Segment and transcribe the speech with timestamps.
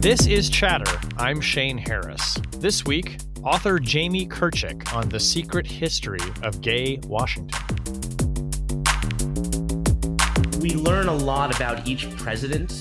[0.00, 0.98] This is Chatter.
[1.18, 2.38] I'm Shane Harris.
[2.56, 7.60] This week, author Jamie Kirchick on the secret history of gay Washington.
[10.58, 12.72] We learn a lot about each president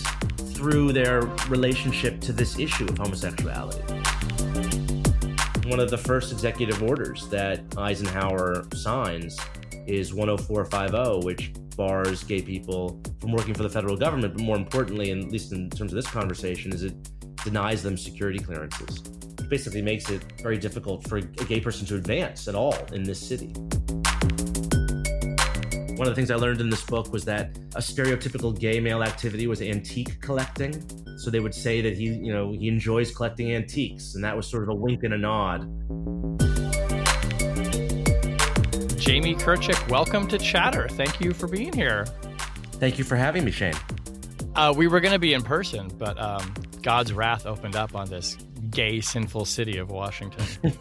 [0.54, 3.84] through their relationship to this issue of homosexuality.
[5.68, 9.38] One of the first executive orders that Eisenhower signs
[9.88, 15.12] is 10450, which bars gay people from working for the federal government, but more importantly,
[15.12, 16.94] and at least in terms of this conversation, is it
[17.46, 19.02] denies them security clearances,
[19.38, 23.04] which basically makes it very difficult for a gay person to advance at all in
[23.04, 23.54] this city.
[25.96, 29.02] One of the things I learned in this book was that a stereotypical gay male
[29.02, 30.84] activity was antique collecting.
[31.18, 34.48] So they would say that he, you know, he enjoys collecting antiques, and that was
[34.48, 35.62] sort of a wink and a nod.
[39.20, 40.88] Jamie Kirchick, welcome to Chatter.
[40.88, 42.06] Thank you for being here.
[42.76, 43.74] Thank you for having me, Shane.
[44.56, 48.10] Uh, we were going to be in person, but um, God's wrath opened up on
[48.10, 48.38] this
[48.70, 50.46] gay, sinful city of Washington.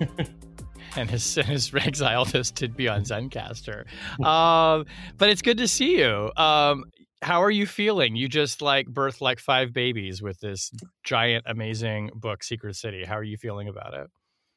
[0.96, 3.86] and has, has exiled us to be on Zencastr.
[4.24, 4.86] Um,
[5.16, 6.30] but it's good to see you.
[6.36, 6.84] Um,
[7.20, 8.14] how are you feeling?
[8.14, 10.70] You just like birthed like five babies with this
[11.02, 13.04] giant, amazing book, Secret City.
[13.04, 14.06] How are you feeling about it?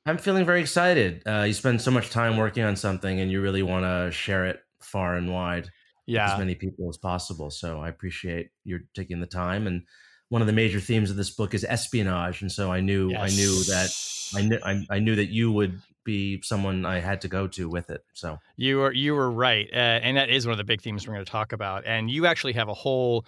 [0.05, 1.21] I'm feeling very excited.
[1.27, 4.45] Uh, you spend so much time working on something, and you really want to share
[4.45, 5.69] it far and wide,
[6.07, 7.51] yeah, as many people as possible.
[7.51, 9.67] So I appreciate you taking the time.
[9.67, 9.83] And
[10.29, 13.19] one of the major themes of this book is espionage, and so I knew yes.
[13.21, 13.95] I knew that
[14.33, 14.59] I knew
[14.91, 18.03] I, I, knew that you would be someone I had to go to with it.
[18.13, 21.07] So you were you were right, uh, and that is one of the big themes
[21.07, 21.85] we're going to talk about.
[21.85, 23.25] And you actually have a whole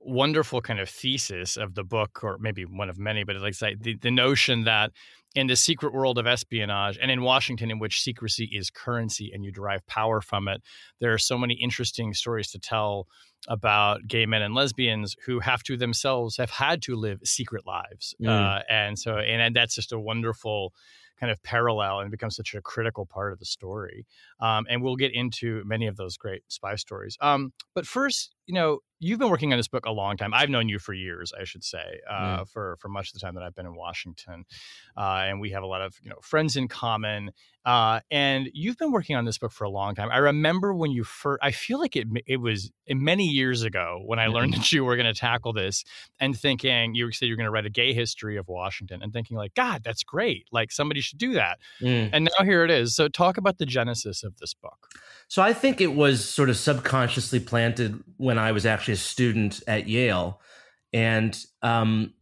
[0.00, 3.80] wonderful kind of thesis of the book, or maybe one of many, but it's like
[3.80, 4.92] the, the notion that
[5.34, 9.44] in the secret world of espionage and in Washington, in which secrecy is currency and
[9.44, 10.62] you derive power from it,
[11.00, 13.06] there are so many interesting stories to tell
[13.48, 18.14] about gay men and lesbians who have to themselves have had to live secret lives.
[18.20, 18.28] Mm.
[18.28, 20.74] Uh, and so, and, and that's just a wonderful
[21.20, 24.06] kind of parallel and becomes such a critical part of the story.
[24.40, 27.18] Um, and we'll get into many of those great spy stories.
[27.20, 30.34] Um, but first, you know, you've been working on this book a long time.
[30.34, 32.48] I've known you for years, I should say, uh, mm.
[32.48, 34.44] for for much of the time that I've been in Washington,
[34.96, 37.30] uh, and we have a lot of you know friends in common.
[37.62, 40.08] Uh, and you've been working on this book for a long time.
[40.10, 41.40] I remember when you first.
[41.42, 44.62] I feel like it it was many years ago when I learned mm-hmm.
[44.62, 45.84] that you were going to tackle this,
[46.18, 49.36] and thinking you said you're going to write a gay history of Washington, and thinking
[49.36, 50.46] like, God, that's great.
[50.50, 51.58] Like somebody should do that.
[51.80, 52.10] Mm.
[52.12, 52.94] And now here it is.
[52.94, 54.88] So talk about the genesis of this book.
[55.28, 59.62] So I think it was sort of subconsciously planted when I was actually a student
[59.68, 60.40] at Yale,
[60.92, 62.14] and um,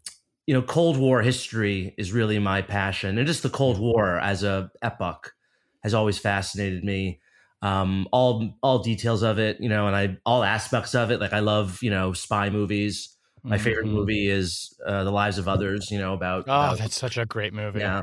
[0.47, 4.43] you know, Cold War history is really my passion, and just the Cold War as
[4.43, 5.35] a epoch
[5.83, 7.21] has always fascinated me.
[7.63, 11.21] Um, all all details of it, you know, and I all aspects of it.
[11.21, 13.15] Like I love, you know, spy movies.
[13.43, 13.65] My mm-hmm.
[13.65, 15.91] favorite movie is uh, The Lives of Others.
[15.91, 16.41] You know about.
[16.41, 17.81] Oh, about, that's such a great movie.
[17.81, 18.03] Yeah,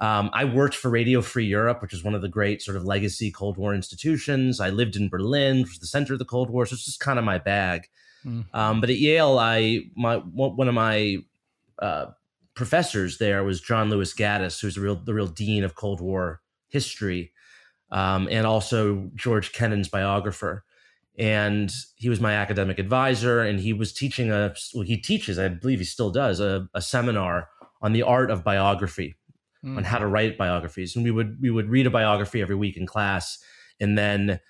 [0.00, 2.84] um, I worked for Radio Free Europe, which is one of the great sort of
[2.84, 4.58] legacy Cold War institutions.
[4.58, 7.00] I lived in Berlin, which was the center of the Cold War, so it's just
[7.00, 7.88] kind of my bag.
[8.24, 8.56] Mm-hmm.
[8.56, 11.18] Um, but at Yale, I my one of my
[11.78, 12.06] uh,
[12.54, 16.40] professors there was John Lewis Gaddis, who's the real the real dean of Cold War
[16.68, 17.32] history,
[17.90, 20.64] um, and also George Kennan's biographer.
[21.18, 25.48] And he was my academic advisor, and he was teaching a well, he teaches, I
[25.48, 27.48] believe he still does, a, a seminar
[27.82, 29.16] on the art of biography
[29.64, 29.76] mm.
[29.76, 30.96] on how to write biographies.
[30.96, 33.38] And we would we would read a biography every week in class,
[33.80, 34.40] and then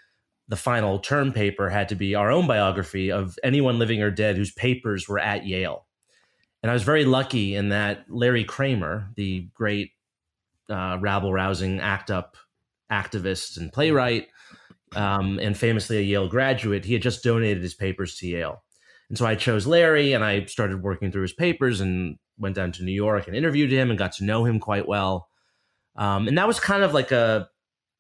[0.49, 4.37] the final term paper had to be our own biography of anyone living or dead
[4.37, 5.87] whose papers were at Yale.
[6.63, 9.93] And I was very lucky in that Larry Kramer, the great
[10.69, 12.37] uh, rabble rousing ACT UP
[12.91, 14.29] activist and playwright,
[14.97, 18.63] um, and famously a Yale graduate, he had just donated his papers to Yale.
[19.09, 22.73] And so I chose Larry and I started working through his papers and went down
[22.73, 25.29] to New York and interviewed him and got to know him quite well.
[25.97, 27.49] Um, and that was kind of like a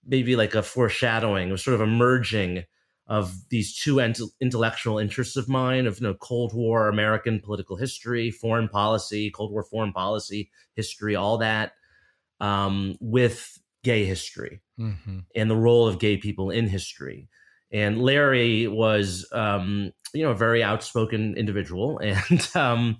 [0.05, 1.49] maybe like a foreshadowing.
[1.49, 2.65] It was sort of a merging
[3.07, 7.77] of these two ent- intellectual interests of mine of you know Cold War American political
[7.77, 11.73] history, foreign policy, Cold War foreign policy history, all that
[12.41, 15.21] um, with gay history mm-hmm.
[15.35, 17.29] and the role of gay people in history.
[17.73, 22.99] And Larry was, um, you know, a very outspoken individual, and um,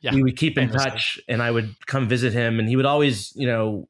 [0.00, 1.20] yeah, we would keep in touch.
[1.28, 3.88] And I would come visit him, and he would always, you know,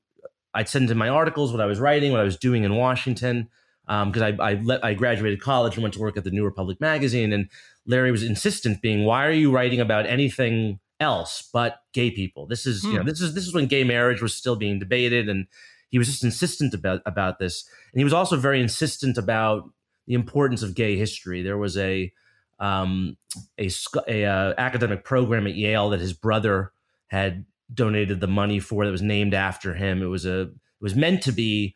[0.55, 3.49] I'd send him my articles, what I was writing, what I was doing in Washington,
[3.87, 6.45] because um, I I, let, I graduated college and went to work at the New
[6.45, 7.33] Republic magazine.
[7.33, 7.49] And
[7.87, 12.47] Larry was insistent, being, "Why are you writing about anything else but gay people?
[12.47, 12.89] This is, hmm.
[12.89, 13.09] you know, hmm.
[13.09, 15.47] this is this is when gay marriage was still being debated, and
[15.91, 17.69] he was just insistent about about this.
[17.93, 19.71] And he was also very insistent about
[20.07, 21.43] the importance of gay history.
[21.43, 22.12] There was a
[22.58, 23.17] um,
[23.58, 23.70] a,
[24.08, 26.73] a uh, academic program at Yale that his brother
[27.08, 30.03] had donated the money for that was named after him.
[30.03, 31.75] It was a it was meant to be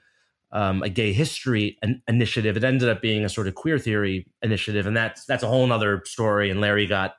[0.53, 2.56] um, a gay history an initiative.
[2.56, 5.71] It ended up being a sort of queer theory initiative, and that's that's a whole
[5.73, 6.50] other story.
[6.50, 7.15] And Larry got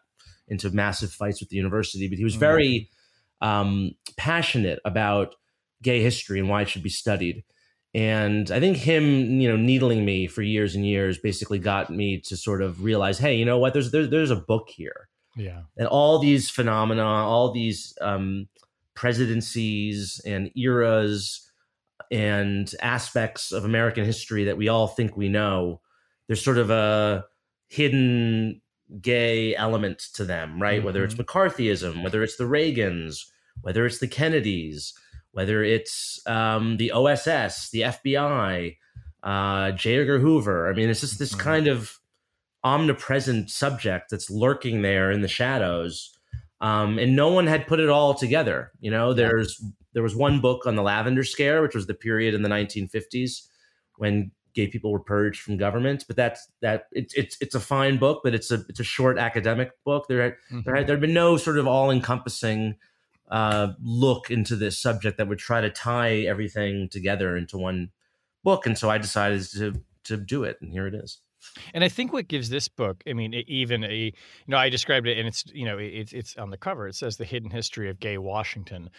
[0.47, 2.39] into massive fights with the university, but he was mm.
[2.39, 2.89] very
[3.41, 5.35] um, passionate about
[5.81, 7.43] gay history and why it should be studied.
[7.93, 12.19] And I think him, you know, needling me for years and years basically got me
[12.21, 13.73] to sort of realize, hey, you know what?
[13.73, 15.09] There's there's, there's a book here.
[15.35, 15.63] Yeah.
[15.77, 18.47] And all these phenomena, all these um,
[18.95, 21.49] presidencies and eras
[22.11, 25.81] and aspects of American history that we all think we know,
[26.27, 27.25] there's sort of a
[27.67, 28.61] hidden
[28.99, 30.77] gay element to them, right?
[30.77, 30.85] Mm-hmm.
[30.85, 31.23] Whether it's mm-hmm.
[31.23, 33.29] McCarthyism, whether it's the Reagans,
[33.61, 34.93] whether it's the Kennedys,
[35.31, 38.77] whether it's um, the OSS, the FBI,
[39.23, 39.99] uh, J.
[39.99, 40.69] Edgar Hoover.
[40.69, 41.41] I mean, it's just this mm-hmm.
[41.41, 41.99] kind of
[42.63, 46.17] omnipresent subject that's lurking there in the shadows.
[46.59, 48.71] Um, and no one had put it all together.
[48.79, 49.63] You know, there's
[49.93, 53.47] there was one book on the Lavender Scare, which was the period in the 1950s
[53.97, 56.05] when gay people were purged from government.
[56.07, 59.17] But that's that it's it's it's a fine book, but it's a it's a short
[59.17, 60.05] academic book.
[60.07, 60.61] There had, mm-hmm.
[60.65, 62.75] there had there had been no sort of all encompassing
[63.31, 67.91] uh, look into this subject that would try to tie everything together into one
[68.43, 68.65] book.
[68.65, 71.19] And so I decided to to do it, and here it is.
[71.73, 74.11] And I think what gives this book, I mean, even a, you
[74.47, 76.87] know, I described it, and it's, you know, it's it's on the cover.
[76.87, 78.89] It says the hidden history of gay Washington.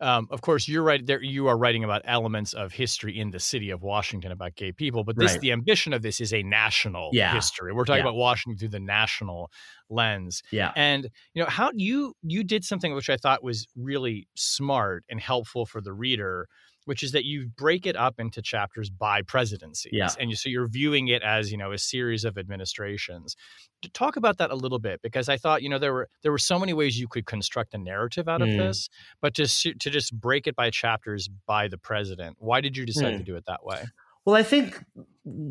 [0.00, 1.22] Um, of course, you're right there.
[1.22, 5.04] You are writing about elements of history in the city of Washington about gay people,
[5.04, 5.40] but this, right.
[5.40, 7.34] the ambition of this is a national yeah.
[7.34, 7.72] history.
[7.72, 8.10] We're talking yeah.
[8.10, 9.50] about Washington through the national
[9.90, 10.42] lens.
[10.50, 10.72] Yeah.
[10.74, 15.20] And you know how you you did something which I thought was really smart and
[15.20, 16.48] helpful for the reader
[16.90, 19.92] which is that you break it up into chapters by presidencies.
[19.92, 20.08] Yeah.
[20.18, 23.36] And you, so you're viewing it as, you know, a series of administrations.
[23.82, 26.32] To talk about that a little bit because I thought, you know, there were there
[26.32, 28.58] were so many ways you could construct a narrative out of mm.
[28.58, 28.88] this,
[29.22, 32.38] but to to just break it by chapters by the president.
[32.40, 33.18] Why did you decide mm.
[33.18, 33.84] to do it that way?
[34.24, 34.84] Well, I think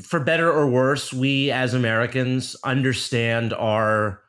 [0.02, 4.20] for better or worse, we as Americans understand our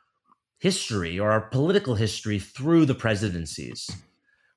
[0.59, 3.89] history or our political history through the presidencies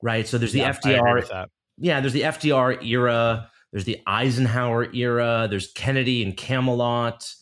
[0.04, 0.28] right?
[0.28, 1.48] So there's the yeah, FDR
[1.78, 7.34] yeah, there's the FDR era, there's the Eisenhower era, there's Kennedy and Camelot,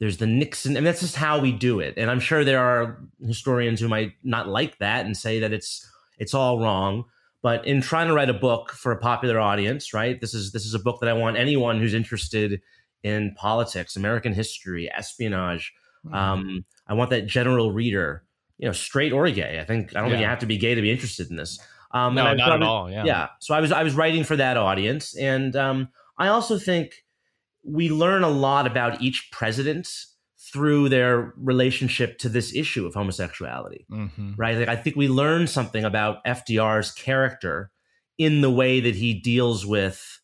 [0.00, 1.94] there's the Nixon, and that's just how we do it.
[1.96, 5.88] And I'm sure there are historians who might not like that and say that it's
[6.18, 7.04] it's all wrong.
[7.42, 10.18] But in trying to write a book for a popular audience, right?
[10.20, 12.60] This is this is a book that I want anyone who's interested
[13.02, 15.72] in politics, American history, espionage.
[16.06, 16.14] Mm-hmm.
[16.14, 18.24] Um, I want that general reader,
[18.58, 19.60] you know, straight or gay.
[19.60, 20.14] I think I don't yeah.
[20.14, 21.58] think you have to be gay to be interested in this.
[21.94, 22.90] Um, no, not at all.
[22.90, 23.04] Yeah.
[23.04, 23.28] Yeah.
[23.38, 25.88] So I was I was writing for that audience, and um,
[26.18, 27.04] I also think
[27.62, 29.88] we learn a lot about each president
[30.52, 33.86] through their relationship to this issue of homosexuality.
[33.90, 34.32] Mm-hmm.
[34.36, 34.58] Right.
[34.58, 37.70] Like I think we learn something about FDR's character
[38.18, 40.20] in the way that he deals with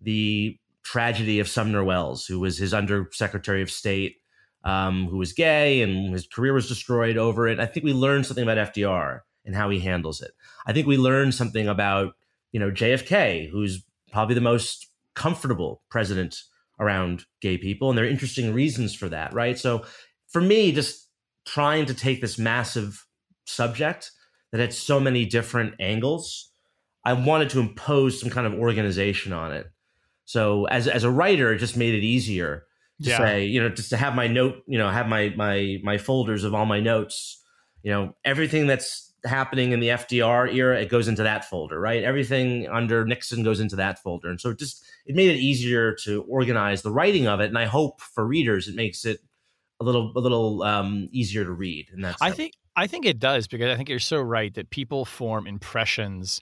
[0.00, 4.16] the tragedy of Sumner Welles, who was his undersecretary of state,
[4.64, 7.60] um, who was gay and his career was destroyed over it.
[7.60, 9.20] I think we learned something about FDR
[9.50, 10.30] and how he handles it.
[10.64, 12.14] I think we learned something about,
[12.52, 14.86] you know, JFK, who's probably the most
[15.16, 16.36] comfortable president
[16.78, 17.88] around gay people.
[17.88, 19.58] And there are interesting reasons for that, right?
[19.58, 19.84] So
[20.28, 21.08] for me, just
[21.44, 23.04] trying to take this massive
[23.44, 24.12] subject
[24.52, 26.52] that had so many different angles,
[27.04, 29.66] I wanted to impose some kind of organization on it.
[30.26, 32.66] So as as a writer, it just made it easier
[33.02, 33.18] to yeah.
[33.18, 36.44] say, you know, just to have my note, you know, have my my my folders
[36.44, 37.42] of all my notes,
[37.82, 42.02] you know, everything that's happening in the FDR era, it goes into that folder, right?
[42.02, 44.28] Everything under Nixon goes into that folder.
[44.28, 47.46] And so it just it made it easier to organize the writing of it.
[47.46, 49.20] And I hope for readers it makes it
[49.80, 51.88] a little a little um, easier to read.
[51.92, 54.70] And that's I think I think it does because I think you're so right that
[54.70, 56.40] people form impressions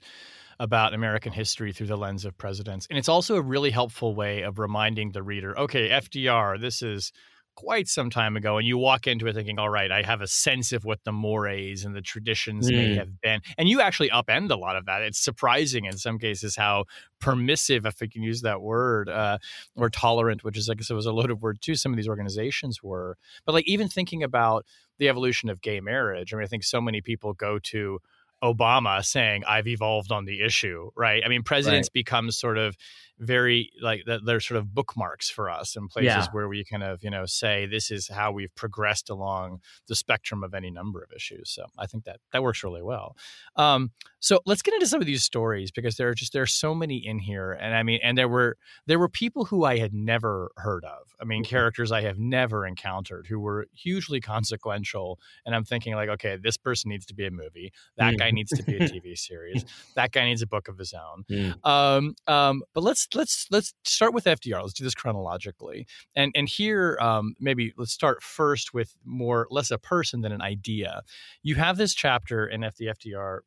[0.59, 2.85] about American history through the lens of presidents.
[2.89, 7.13] And it's also a really helpful way of reminding the reader, okay, FDR, this is
[7.59, 10.27] quite some time ago, and you walk into it thinking, all right, I have a
[10.27, 12.75] sense of what the mores and the traditions mm.
[12.77, 13.41] may have been.
[13.57, 15.01] And you actually upend a lot of that.
[15.01, 16.85] It's surprising in some cases how
[17.19, 19.39] permissive, if I can use that word, uh,
[19.75, 22.07] or tolerant, which is, I guess it was a loaded word too, some of these
[22.07, 23.17] organizations were.
[23.45, 24.65] But like even thinking about
[24.97, 27.99] the evolution of gay marriage, I mean, I think so many people go to,
[28.41, 31.21] Obama saying, I've evolved on the issue, right?
[31.25, 31.93] I mean, presidents right.
[31.93, 32.77] become sort of
[33.19, 36.27] very like that they're sort of bookmarks for us and places yeah.
[36.31, 40.43] where we kind of you know say this is how we've progressed along the spectrum
[40.43, 43.15] of any number of issues so i think that that works really well
[43.57, 46.47] um, so let's get into some of these stories because there are just there are
[46.47, 48.57] so many in here and i mean and there were
[48.87, 51.49] there were people who i had never heard of i mean mm-hmm.
[51.49, 56.55] characters i have never encountered who were hugely consequential and i'm thinking like okay this
[56.55, 58.17] person needs to be a movie that mm.
[58.17, 61.23] guy needs to be a tv series that guy needs a book of his own
[61.29, 61.65] mm.
[61.65, 64.61] um, um, but let's let's let's start with FDR.
[64.61, 69.71] Let's do this chronologically, and and here um, maybe let's start first with more less
[69.71, 71.01] a person than an idea.
[71.43, 73.39] You have this chapter in the FDR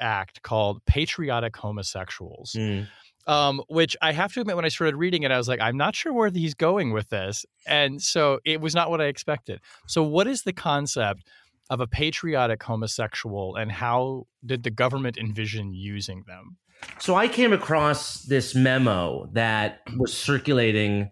[0.00, 2.88] Act called "Patriotic Homosexuals." Mm.
[3.24, 5.76] Um, which I have to admit, when I started reading it, I was like, I'm
[5.76, 7.46] not sure where he's going with this.
[7.68, 9.60] And so it was not what I expected.
[9.86, 11.22] So, what is the concept
[11.70, 16.58] of a patriotic homosexual, and how did the government envision using them?
[16.98, 21.10] So I came across this memo that was circulating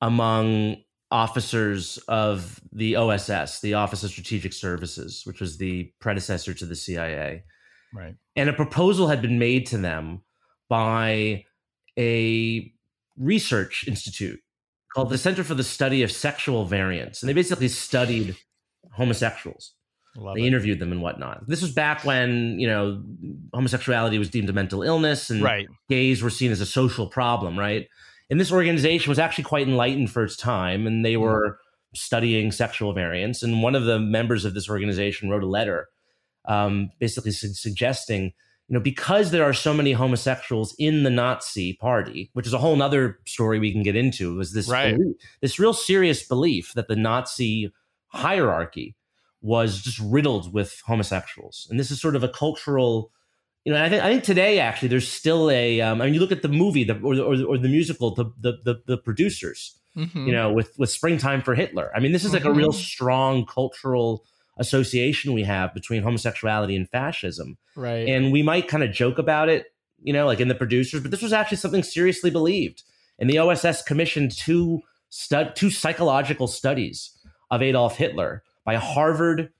[0.00, 0.76] among
[1.10, 6.74] officers of the OSS, the Office of Strategic Services, which was the predecessor to the
[6.74, 7.44] CIA.
[7.94, 8.14] Right.
[8.34, 10.22] And a proposal had been made to them
[10.68, 11.44] by
[11.98, 12.72] a
[13.16, 14.40] research institute
[14.94, 17.22] called the Center for the Study of Sexual Variance.
[17.22, 18.36] And they basically studied
[18.92, 19.75] homosexuals.
[20.16, 20.46] Love they it.
[20.46, 21.46] interviewed them and whatnot.
[21.46, 23.02] This was back when you know
[23.52, 25.66] homosexuality was deemed a mental illness, and right.
[25.88, 27.88] gays were seen as a social problem, right?
[28.30, 31.20] And this organization was actually quite enlightened for its time, and they mm.
[31.20, 31.58] were
[31.94, 33.42] studying sexual variance.
[33.42, 35.88] And one of the members of this organization wrote a letter,
[36.46, 38.32] um, basically su- suggesting,
[38.68, 42.58] you know, because there are so many homosexuals in the Nazi Party, which is a
[42.58, 44.96] whole other story we can get into, was this right.
[44.96, 47.72] belief, this real serious belief that the Nazi
[48.08, 48.96] hierarchy
[49.40, 53.10] was just riddled with homosexuals, and this is sort of a cultural.
[53.64, 55.80] You know, I think I think today actually there's still a.
[55.80, 57.68] Um, I mean, you look at the movie the, or, the, or, the, or the
[57.68, 59.78] musical, the the the, the producers.
[59.96, 60.26] Mm-hmm.
[60.26, 61.90] You know, with with Springtime for Hitler.
[61.96, 62.50] I mean, this is like mm-hmm.
[62.50, 62.78] a real mm-hmm.
[62.78, 64.26] strong cultural
[64.58, 67.58] association we have between homosexuality and fascism.
[67.74, 68.08] Right.
[68.08, 69.66] And we might kind of joke about it,
[70.02, 72.82] you know, like in the producers, but this was actually something seriously believed.
[73.18, 77.10] And the OSS commissioned two stud two psychological studies
[77.50, 79.50] of Adolf Hitler by Harvard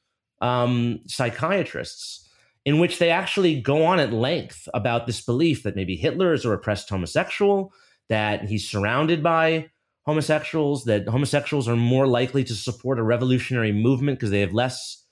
[0.43, 2.29] um, psychiatrists,
[2.67, 6.45] in which they actually go on at length about this belief that maybe Hitler is
[6.45, 7.73] a repressed homosexual,
[8.09, 9.71] that he's surrounded by
[10.05, 15.05] homosexuals, that homosexuals are more likely to support a revolutionary movement because they have less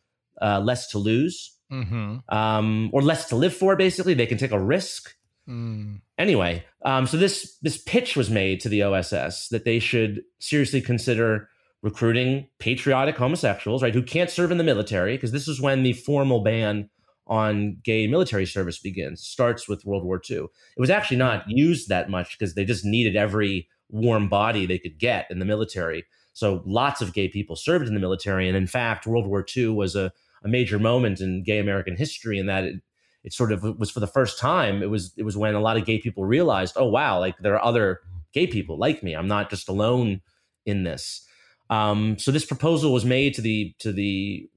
[0.42, 2.16] uh, less to lose mm-hmm.
[2.34, 3.76] um, or less to live for.
[3.76, 5.14] Basically, they can take a risk.
[5.48, 6.00] Mm.
[6.18, 10.80] Anyway, um, so this this pitch was made to the OSS that they should seriously
[10.80, 11.48] consider
[11.84, 15.92] recruiting patriotic homosexuals, right, who can't serve in the military, because this is when the
[15.92, 16.88] formal ban
[17.26, 20.38] on gay military service begins, starts with World War II.
[20.38, 24.78] It was actually not used that much because they just needed every warm body they
[24.78, 26.06] could get in the military.
[26.32, 28.48] So lots of gay people served in the military.
[28.48, 30.10] And in fact, World War II was a,
[30.42, 32.76] a major moment in gay American history in that it,
[33.24, 35.76] it sort of was for the first time, it was it was when a lot
[35.76, 38.00] of gay people realized, oh wow, like there are other
[38.32, 39.14] gay people like me.
[39.14, 40.22] I'm not just alone
[40.64, 41.26] in this.
[41.70, 44.48] Um, so this proposal was made to the to the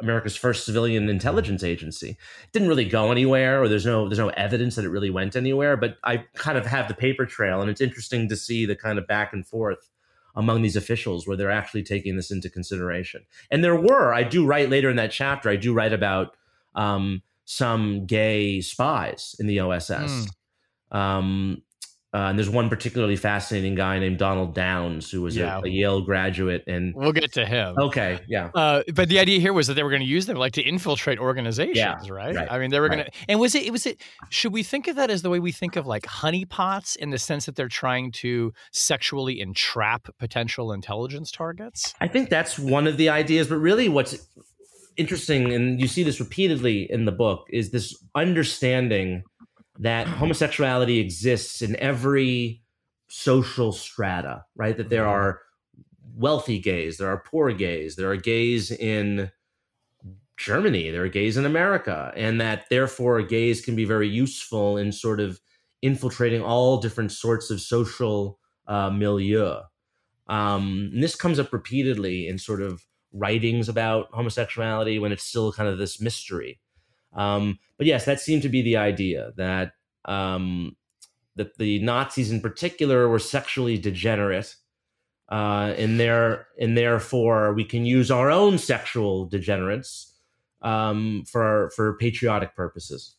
[0.00, 2.10] America's first civilian intelligence agency.
[2.10, 5.36] It didn't really go anywhere, or there's no there's no evidence that it really went
[5.36, 5.76] anywhere.
[5.76, 8.98] But I kind of have the paper trail, and it's interesting to see the kind
[8.98, 9.88] of back and forth
[10.36, 13.24] among these officials where they're actually taking this into consideration.
[13.50, 16.36] And there were, I do write later in that chapter, I do write about
[16.74, 19.90] um, some gay spies in the OSS.
[19.90, 20.28] Mm.
[20.90, 21.62] Um,
[22.16, 25.58] uh, and there's one particularly fascinating guy named Donald Downes, who was yeah.
[25.58, 27.74] a, a, Yale graduate, and we'll get to him.
[27.78, 28.48] Okay, yeah.
[28.54, 30.62] Uh, but the idea here was that they were going to use them like to
[30.62, 32.34] infiltrate organizations, yeah, right?
[32.34, 32.50] right?
[32.50, 32.96] I mean, they were right.
[33.00, 33.12] going to.
[33.28, 33.70] And was it?
[33.70, 34.00] Was it?
[34.30, 37.18] Should we think of that as the way we think of like honeypots, in the
[37.18, 41.92] sense that they're trying to sexually entrap potential intelligence targets?
[42.00, 44.26] I think that's one of the ideas, but really, what's
[44.96, 49.22] interesting, and you see this repeatedly in the book, is this understanding
[49.78, 52.62] that homosexuality exists in every
[53.08, 54.76] social strata, right?
[54.76, 55.10] That there mm-hmm.
[55.10, 55.40] are
[56.16, 59.30] wealthy gays, there are poor gays, there are gays in
[60.36, 64.92] Germany, there are gays in America, and that therefore gays can be very useful in
[64.92, 65.40] sort of
[65.82, 69.60] infiltrating all different sorts of social uh, milieu.
[70.26, 75.52] Um, and this comes up repeatedly in sort of writings about homosexuality when it's still
[75.52, 76.60] kind of this mystery.
[77.16, 79.72] Um, but yes, that seemed to be the idea that
[80.04, 80.76] um,
[81.34, 84.54] that the Nazis in particular were sexually degenerate,
[85.30, 90.14] uh, and there and therefore we can use our own sexual degenerates
[90.62, 93.16] um, for for patriotic purposes.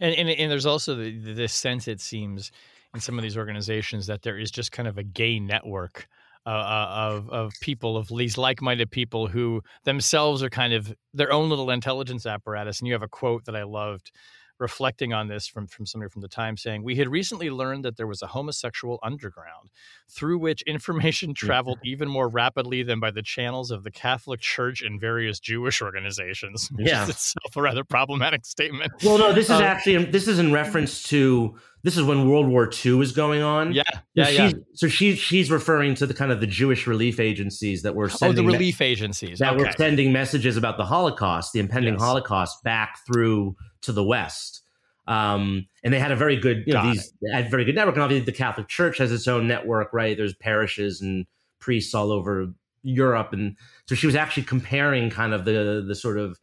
[0.00, 2.50] And, and and there's also the, this sense it seems
[2.92, 6.08] in some of these organizations that there is just kind of a gay network
[6.46, 11.32] uh, uh, of of people of these like-minded people who themselves are kind of their
[11.32, 12.78] own little intelligence apparatus.
[12.80, 14.12] And you have a quote that I loved
[14.58, 17.96] reflecting on this from, from somebody from the time saying, We had recently learned that
[17.96, 19.70] there was a homosexual underground
[20.08, 24.82] through which information traveled even more rapidly than by the channels of the Catholic Church
[24.82, 26.70] and various Jewish organizations.
[26.78, 27.04] Yeah.
[27.04, 28.92] is itself a rather problematic statement.
[29.02, 32.48] Well, no, this is um, actually this is in reference to this is when World
[32.48, 33.72] War II was going on.
[33.72, 33.84] Yeah,
[34.14, 34.52] yeah, so yeah.
[34.74, 38.40] So she's she's referring to the kind of the Jewish relief agencies that were sending
[38.40, 39.62] oh the relief me- agencies that okay.
[39.62, 42.02] were sending messages about the Holocaust, the impending yes.
[42.02, 43.54] Holocaust, back through
[43.86, 44.62] to the West.
[45.08, 47.94] Um, and they had a very good, you know, Got these had very good network.
[47.94, 50.16] And obviously, the Catholic Church has its own network, right?
[50.16, 51.26] There's parishes and
[51.60, 52.52] priests all over
[52.82, 56.38] Europe, and so she was actually comparing kind of the the sort of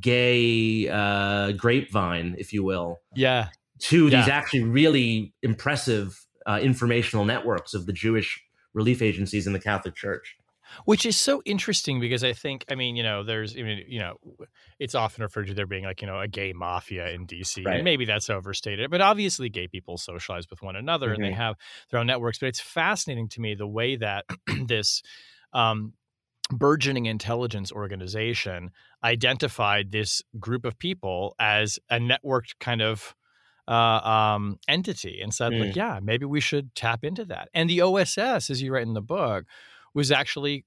[0.00, 3.48] gay uh, grapevine, if you will, yeah,
[3.80, 4.20] to yeah.
[4.20, 8.42] these actually really impressive uh, informational networks of the Jewish
[8.74, 10.36] relief agencies in the Catholic Church
[10.84, 14.00] which is so interesting because I think, I mean, you know, there's, I mean, you
[14.00, 14.16] know,
[14.78, 17.64] it's often referred to there being like, you know, a gay mafia in DC.
[17.64, 17.76] Right.
[17.76, 21.14] And maybe that's overstated, but obviously gay people socialize with one another mm-hmm.
[21.14, 21.40] and they mm-hmm.
[21.40, 21.56] have
[21.90, 22.38] their own networks.
[22.38, 24.24] But it's fascinating to me the way that
[24.66, 25.02] this,
[25.52, 25.94] um,
[26.50, 28.70] burgeoning intelligence organization
[29.02, 33.14] identified this group of people as a networked kind of
[33.66, 35.66] uh, um, entity and said, mm.
[35.66, 37.48] like, yeah, maybe we should tap into that.
[37.54, 39.44] And the OSS, as you write in the book,
[39.94, 40.64] was actually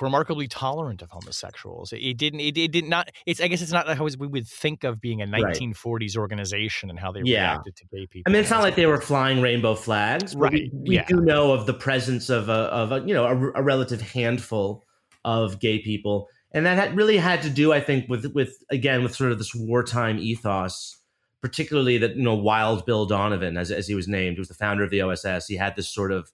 [0.00, 1.92] remarkably tolerant of homosexuals.
[1.92, 2.40] It didn't.
[2.40, 3.10] It, it, did not.
[3.24, 3.40] It's.
[3.40, 6.16] I guess it's not how we would think of being a 1940s right.
[6.16, 7.52] organization and how they yeah.
[7.52, 8.30] reacted to gay people.
[8.30, 10.52] I mean, it's not like they were flying rainbow flags, right?
[10.52, 11.06] We, we yeah.
[11.06, 14.84] do know of the presence of a of a you know a, a relative handful
[15.24, 19.02] of gay people, and that had, really had to do, I think, with with again
[19.02, 20.94] with sort of this wartime ethos.
[21.42, 24.82] Particularly that you know Wild Bill Donovan, as as he was named, was the founder
[24.82, 25.46] of the OSS.
[25.46, 26.32] He had this sort of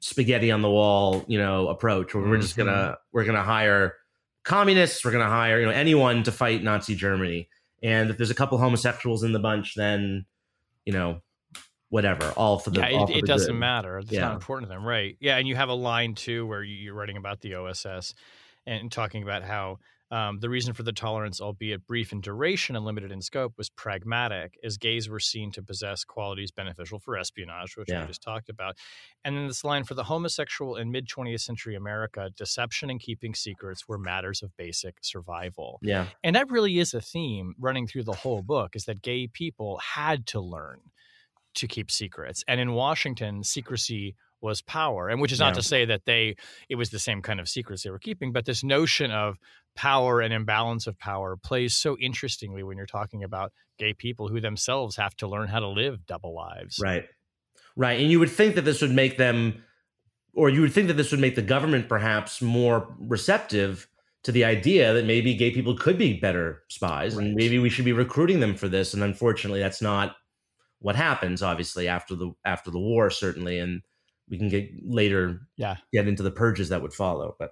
[0.00, 2.42] spaghetti on the wall, you know, approach where we're mm-hmm.
[2.42, 2.94] just gonna mm-hmm.
[3.12, 3.96] we're gonna hire
[4.42, 7.48] communists, we're gonna hire you know anyone to fight Nazi Germany,
[7.82, 10.26] and if there's a couple homosexuals in the bunch, then
[10.84, 11.20] you know
[11.90, 12.80] whatever, all for the.
[12.80, 13.58] Yeah, it, it doesn't good.
[13.58, 13.98] matter.
[13.98, 14.20] It's yeah.
[14.22, 15.16] not important to them, right?
[15.20, 18.14] Yeah, and you have a line too where you're writing about the OSS
[18.66, 19.78] and talking about how
[20.10, 23.70] um, the reason for the tolerance, albeit brief in duration and limited in scope, was
[23.70, 28.00] pragmatic, as gays were seen to possess qualities beneficial for espionage, which yeah.
[28.02, 28.76] we just talked about.
[29.24, 33.34] And then this line for the homosexual in mid 20th century America, deception and keeping
[33.34, 35.78] secrets were matters of basic survival.
[35.82, 36.06] Yeah.
[36.24, 39.78] And that really is a theme running through the whole book is that gay people
[39.78, 40.80] had to learn
[41.54, 42.44] to keep secrets.
[42.48, 45.54] And in Washington, secrecy was power and which is not yeah.
[45.54, 46.36] to say that they
[46.68, 49.38] it was the same kind of secrets they were keeping but this notion of
[49.76, 54.40] power and imbalance of power plays so interestingly when you're talking about gay people who
[54.40, 57.06] themselves have to learn how to live double lives right
[57.76, 59.62] right and you would think that this would make them
[60.34, 63.88] or you would think that this would make the government perhaps more receptive
[64.22, 67.26] to the idea that maybe gay people could be better spies right.
[67.26, 70.16] and maybe we should be recruiting them for this and unfortunately that's not
[70.80, 73.82] what happens obviously after the after the war certainly and
[74.30, 75.76] we can get later yeah.
[75.92, 77.50] get into the purges that would follow but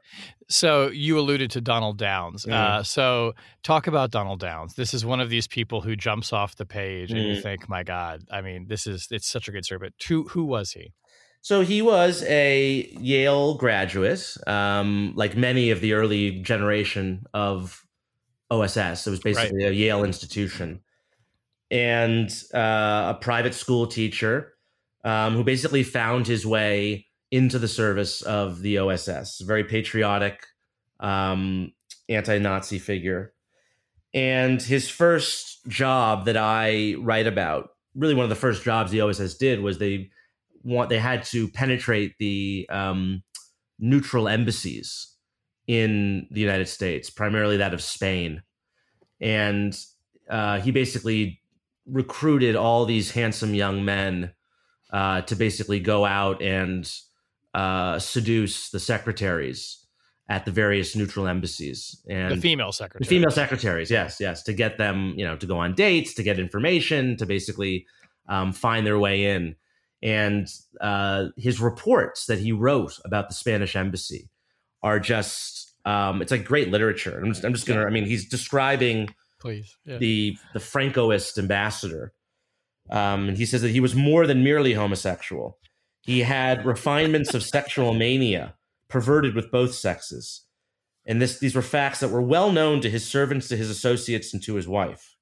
[0.49, 2.47] so you alluded to donald downes.
[2.47, 2.53] Mm.
[2.53, 4.75] uh, so talk about donald downes.
[4.75, 7.43] This is one of these people who jumps off the page and you mm.
[7.43, 9.79] think my god i mean this is it's such a good story.
[9.79, 10.93] But who, who was he?
[11.41, 17.85] So he was a yale graduate um, like many of the early generation of
[18.51, 19.73] oss it was basically right.
[19.73, 20.81] a yale institution.
[21.71, 24.55] And uh, a private school teacher
[25.05, 29.41] um, who basically found his way into the service of the OSS.
[29.41, 30.47] Very patriotic,
[31.01, 31.73] um,
[32.09, 33.33] anti-Nazi figure.
[34.15, 39.03] And his first job that I write about, really one of the first jobs the
[39.03, 40.11] OSS did, was they
[40.63, 43.23] want they had to penetrate the um,
[43.79, 45.15] neutral embassies
[45.67, 48.43] in the United States, primarily that of Spain.
[49.21, 49.79] And
[50.31, 51.41] uh, he basically
[51.87, 54.33] recruited all these handsome young men
[54.93, 56.91] uh, to basically go out and
[57.55, 59.87] uh, seduce the secretaries
[60.31, 63.09] at the various neutral embassies and the female secretaries.
[63.09, 66.23] The female secretaries, yes, yes, to get them, you know, to go on dates, to
[66.23, 67.87] get information, to basically
[68.29, 69.57] um, find their way in.
[70.03, 70.47] And
[70.81, 74.29] uh, his reports that he wrote about the Spanish embassy
[74.83, 77.19] are just, um, it's like great literature.
[77.19, 79.09] I'm just, I'm just gonna, I mean, he's describing
[79.41, 79.99] please yeah.
[79.99, 82.13] the the Francoist ambassador
[82.91, 85.59] um, and he says that he was more than merely homosexual.
[86.03, 88.55] He had refinements of sexual mania,
[88.89, 90.45] perverted with both sexes.
[91.07, 94.33] And this, these were facts that were well known to his servants, to his associates,
[94.33, 95.17] and to his wife.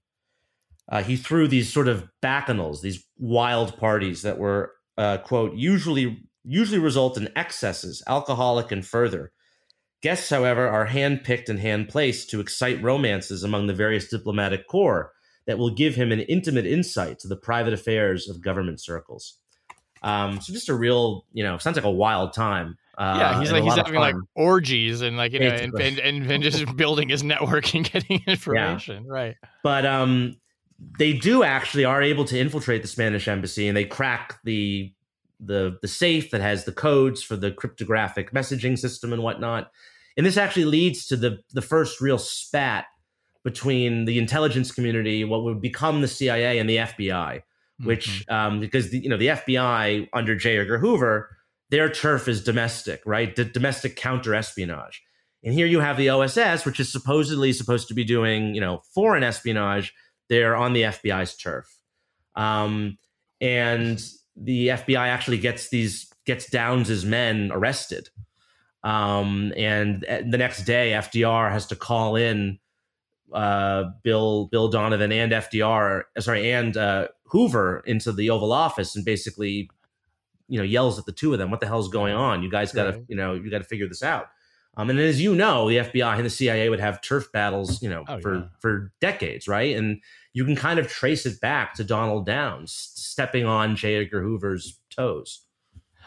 [0.89, 6.23] uh, he threw these sort of bacchanals, these wild parties that were uh, quote usually
[6.45, 9.33] usually result in excesses, alcoholic and further.
[10.03, 15.11] Guests, however, are handpicked and hand placed to excite romances among the various diplomatic corps
[15.47, 19.39] that will give him an intimate insight to the private affairs of government circles.
[20.03, 22.77] Um, so just a real, you know, sounds like a wild time.
[22.99, 26.31] Uh, yeah, he's like he's having like orgies and like you know and, and, and,
[26.31, 29.13] and, just building his network and getting information, yeah.
[29.13, 29.37] right?
[29.63, 30.37] But um,
[30.99, 34.93] they do actually are able to infiltrate the Spanish embassy and they crack the
[35.41, 39.71] the the safe that has the codes for the cryptographic messaging system and whatnot.
[40.17, 42.87] And this actually leads to the the first real spat
[43.47, 47.43] between the intelligence community, what would become the CIA, and the FBI.
[47.85, 48.35] Which, mm-hmm.
[48.35, 50.59] um, because the, you know the FBI under J.
[50.59, 51.37] Edgar Hoover,
[51.71, 53.37] their turf is domestic, right?
[53.37, 55.01] D- domestic counter espionage.
[55.45, 58.83] And here you have the OSS, which is supposedly supposed to be doing, you know,
[58.93, 59.95] foreign espionage.
[60.29, 61.67] They're on the FBI's turf.
[62.35, 62.99] Um,
[63.41, 64.03] and
[64.35, 68.09] the FBI actually gets these gets Downes's men arrested.
[68.83, 72.59] Um, and uh, the next day, FDR has to call in
[73.33, 78.97] uh, Bill Bill Donovan and FDR, uh, sorry, and uh, Hoover into the Oval Office
[78.97, 79.71] and basically,
[80.49, 82.43] you know, yells at the two of them, "What the hell's going on?
[82.43, 83.05] You guys got to, right.
[83.09, 84.27] you know, you got to figure this out."
[84.79, 87.89] Um, and as you know, the FBI and the CIA would have turf battles, you
[87.89, 88.45] know, oh, for yeah.
[88.61, 89.75] for decades, right?
[89.75, 90.01] And
[90.35, 93.97] you can kind of trace it back to Donald Downes stepping on J.
[93.97, 95.46] Edgar Hoover's toes.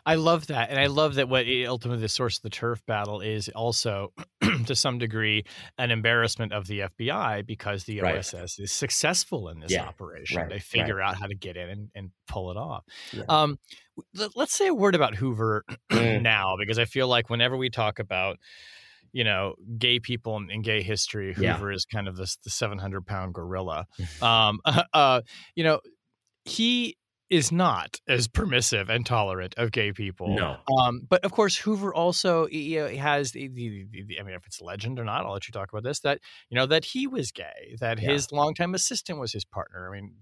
[0.06, 3.22] I love that, and I love that what ultimately the source of the turf battle
[3.22, 4.14] is also,
[4.66, 5.46] to some degree,
[5.78, 8.18] an embarrassment of the FBI because the right.
[8.18, 9.86] OSS is successful in this yeah.
[9.86, 10.38] operation.
[10.38, 10.50] Right.
[10.50, 11.10] They figure right.
[11.10, 12.84] out how to get in and, and pull it off.
[13.12, 13.24] Yeah.
[13.30, 13.60] Um,
[14.14, 16.22] let, us say a word about Hoover mm.
[16.22, 18.38] now, because I feel like whenever we talk about
[19.12, 21.34] you know, gay people in, gay history.
[21.34, 21.76] Hoover yeah.
[21.76, 23.88] is kind of this the seven hundred pound gorilla.
[24.22, 24.60] um,
[24.94, 25.22] uh,
[25.56, 25.80] you know,
[26.46, 26.98] he
[27.30, 30.36] is not as permissive and tolerant of gay people.
[30.36, 30.58] No.
[30.80, 34.46] Um, but of course, Hoover also you know, has the, the, the, I mean, if
[34.48, 36.00] it's legend or not, I'll let you talk about this.
[36.00, 37.76] That you know that he was gay.
[37.80, 38.12] That yeah.
[38.12, 39.90] his longtime assistant was his partner.
[39.90, 40.14] I mean,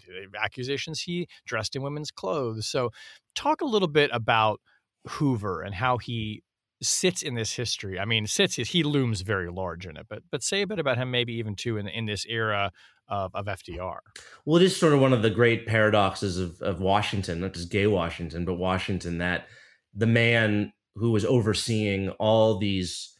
[0.41, 2.67] accusations he dressed in women's clothes.
[2.67, 2.91] So,
[3.35, 4.59] talk a little bit about
[5.07, 6.43] Hoover and how he
[6.81, 7.99] sits in this history.
[7.99, 10.97] I mean, sits he looms very large in it, but but say a bit about
[10.97, 12.71] him, maybe even too in in this era
[13.07, 13.99] of, of FDR.
[14.45, 17.71] Well, it is sort of one of the great paradoxes of of Washington, not just
[17.71, 19.47] gay Washington, but Washington, that
[19.93, 23.17] the man who was overseeing all these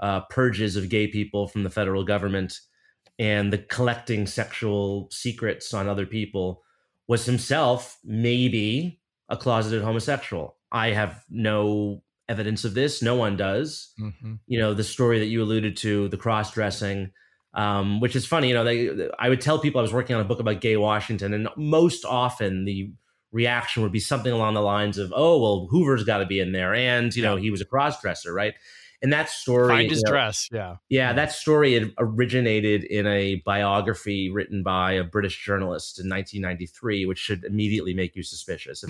[0.00, 2.60] uh, purges of gay people from the federal government
[3.18, 6.62] and the collecting sexual secrets on other people
[7.06, 10.56] was himself maybe a closeted homosexual.
[10.72, 13.02] I have no evidence of this.
[13.02, 13.92] No one does.
[14.00, 14.34] Mm-hmm.
[14.46, 17.10] You know, the story that you alluded to, the cross dressing,
[17.54, 18.48] um, which is funny.
[18.48, 20.76] You know, they, I would tell people I was working on a book about gay
[20.76, 22.92] Washington, and most often the
[23.32, 26.52] reaction would be something along the lines of, "Oh, well, Hoover's got to be in
[26.52, 28.54] there," and you know, he was a cross dresser, right?
[29.02, 34.30] and that story find his know, dress yeah yeah that story originated in a biography
[34.30, 38.84] written by a british journalist in 1993 which should immediately make you suspicious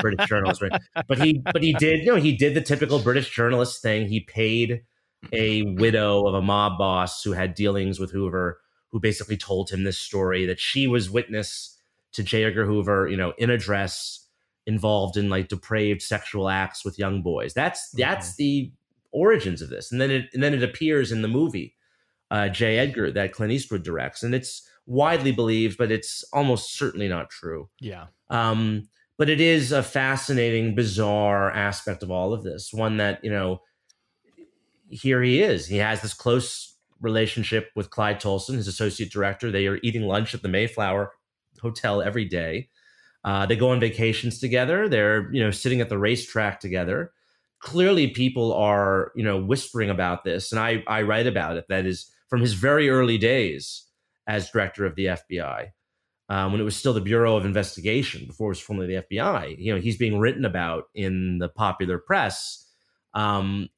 [0.00, 3.30] british journalist right but he but he did you know he did the typical british
[3.30, 4.82] journalist thing he paid
[5.32, 9.84] a widow of a mob boss who had dealings with hoover who basically told him
[9.84, 11.78] this story that she was witness
[12.12, 14.26] to j edgar hoover you know in a dress
[14.66, 18.42] involved in like depraved sexual acts with young boys that's that's mm-hmm.
[18.42, 18.72] the
[19.12, 21.76] origins of this, and then it and then it appears in the movie
[22.30, 22.78] uh, J.
[22.78, 27.68] Edgar that Clint Eastwood directs, and it's widely believed, but it's almost certainly not true.
[27.80, 28.06] Yeah.
[28.30, 32.72] Um, but it is a fascinating, bizarre aspect of all of this.
[32.72, 33.60] One that you know,
[34.92, 35.66] here he is.
[35.66, 39.50] He has this close relationship with Clyde Tolson, his associate director.
[39.50, 41.12] They are eating lunch at the Mayflower
[41.60, 42.68] Hotel every day.
[43.24, 44.88] Uh, they go on vacations together.
[44.88, 47.12] They're you know sitting at the racetrack together
[47.62, 51.86] clearly people are you know whispering about this and i i write about it that
[51.86, 53.86] is from his very early days
[54.26, 55.68] as director of the fbi
[56.28, 59.56] um, when it was still the bureau of investigation before it was formerly the fbi
[59.58, 62.68] you know he's being written about in the popular press
[63.14, 63.68] um,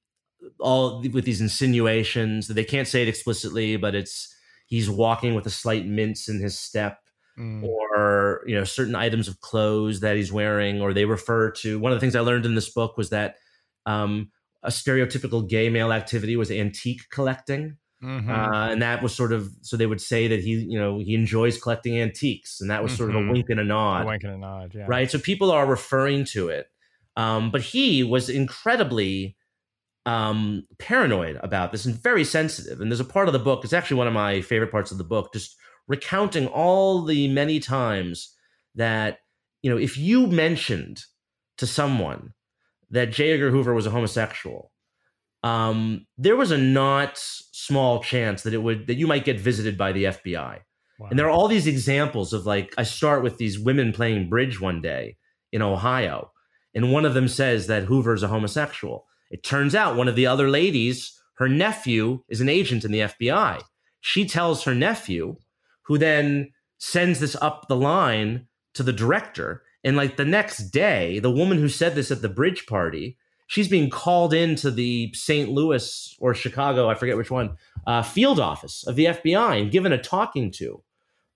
[0.61, 4.35] all with these insinuations that they can't say it explicitly but it's
[4.67, 6.99] he's walking with a slight mince in his step
[7.39, 7.63] mm.
[7.63, 11.93] or you know certain items of clothes that he's wearing or they refer to one
[11.93, 13.37] of the things i learned in this book was that
[13.87, 14.31] um,
[14.65, 17.77] a stereotypical gay male activity was antique collecting.
[18.03, 18.31] Mm-hmm.
[18.31, 21.15] Uh, and that was sort of so they would say that he you know he
[21.15, 22.99] enjoys collecting antiques and that was mm-hmm.
[22.99, 23.33] sort of a mm-hmm.
[23.33, 26.23] wink and a nod a wink and a nod yeah right so people are referring
[26.23, 26.67] to it
[27.17, 29.37] um, but he was incredibly
[30.07, 33.73] um, paranoid about this and very sensitive and there's a part of the book it's
[33.73, 38.35] actually one of my favorite parts of the book just recounting all the many times
[38.75, 39.19] that,
[39.63, 41.03] you know, if you mentioned
[41.59, 42.33] to someone
[42.91, 43.33] that J.
[43.33, 44.71] Edgar Hoover was a homosexual,
[45.43, 49.77] um, there was a not small chance that it would that you might get visited
[49.77, 50.61] by the FBI.
[50.99, 51.09] Wow.
[51.11, 54.61] And there are all these examples of like I start with these women playing bridge
[54.61, 55.17] one day
[55.53, 56.31] in Ohio,
[56.75, 59.07] and one of them says that Hoover's a homosexual.
[59.35, 63.01] It turns out one of the other ladies, her nephew, is an agent in the
[63.01, 63.61] FBI.
[64.01, 65.39] She tells her nephew,
[65.83, 69.65] who then sends this up the line to the director.
[69.83, 73.19] And like the next day, the woman who said this at the bridge party,
[73.49, 75.49] she's being called into the St.
[75.49, 77.57] Louis or Chicago, I forget which one,
[77.89, 80.81] uh, field office of the FBI and given a talking to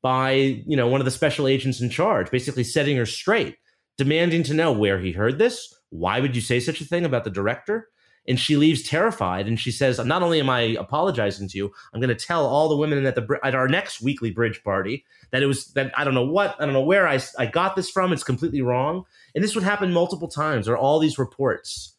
[0.03, 3.57] by you know one of the special agents in charge, basically setting her straight,
[3.99, 5.75] demanding to know where he heard this.
[5.91, 7.89] Why would you say such a thing about the director?
[8.29, 12.01] and she leaves terrified and she says not only am i apologizing to you i'm
[12.01, 15.43] going to tell all the women at the at our next weekly bridge party that
[15.43, 17.91] it was that i don't know what i don't know where i, I got this
[17.91, 21.95] from it's completely wrong and this would happen multiple times there are all these reports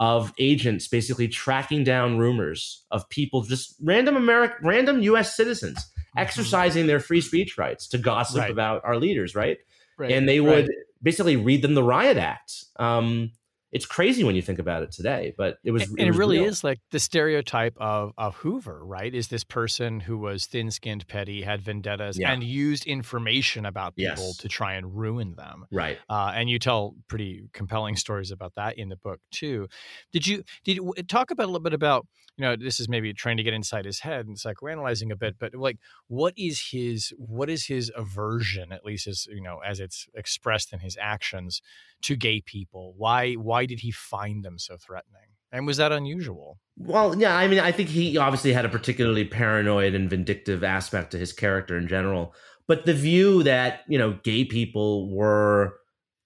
[0.00, 6.18] of agents basically tracking down rumors of people just random american random us citizens mm-hmm.
[6.18, 8.50] exercising their free speech rights to gossip right.
[8.50, 9.58] about our leaders right,
[9.98, 10.10] right.
[10.10, 10.76] and they would right.
[11.02, 13.30] Basically read them the riot act um,
[13.72, 15.82] it's crazy when you think about it today, but it was.
[15.82, 16.48] And it, was it really real.
[16.48, 19.12] is like the stereotype of of Hoover, right?
[19.12, 22.32] Is this person who was thin skinned, petty, had vendettas, yeah.
[22.32, 24.36] and used information about people yes.
[24.38, 25.98] to try and ruin them, right?
[26.08, 29.68] Uh, and you tell pretty compelling stories about that in the book too.
[30.12, 33.12] Did you did you talk about a little bit about you know this is maybe
[33.12, 37.12] trying to get inside his head and psychoanalyzing a bit, but like what is his
[37.16, 41.62] what is his aversion, at least as you know as it's expressed in his actions
[42.02, 42.94] to gay people?
[42.96, 45.30] Why why did he find them so threatening?
[45.52, 46.58] And was that unusual?
[46.76, 51.12] Well, yeah, I mean, I think he obviously had a particularly paranoid and vindictive aspect
[51.12, 52.34] to his character in general.
[52.68, 55.76] But the view that, you know, gay people were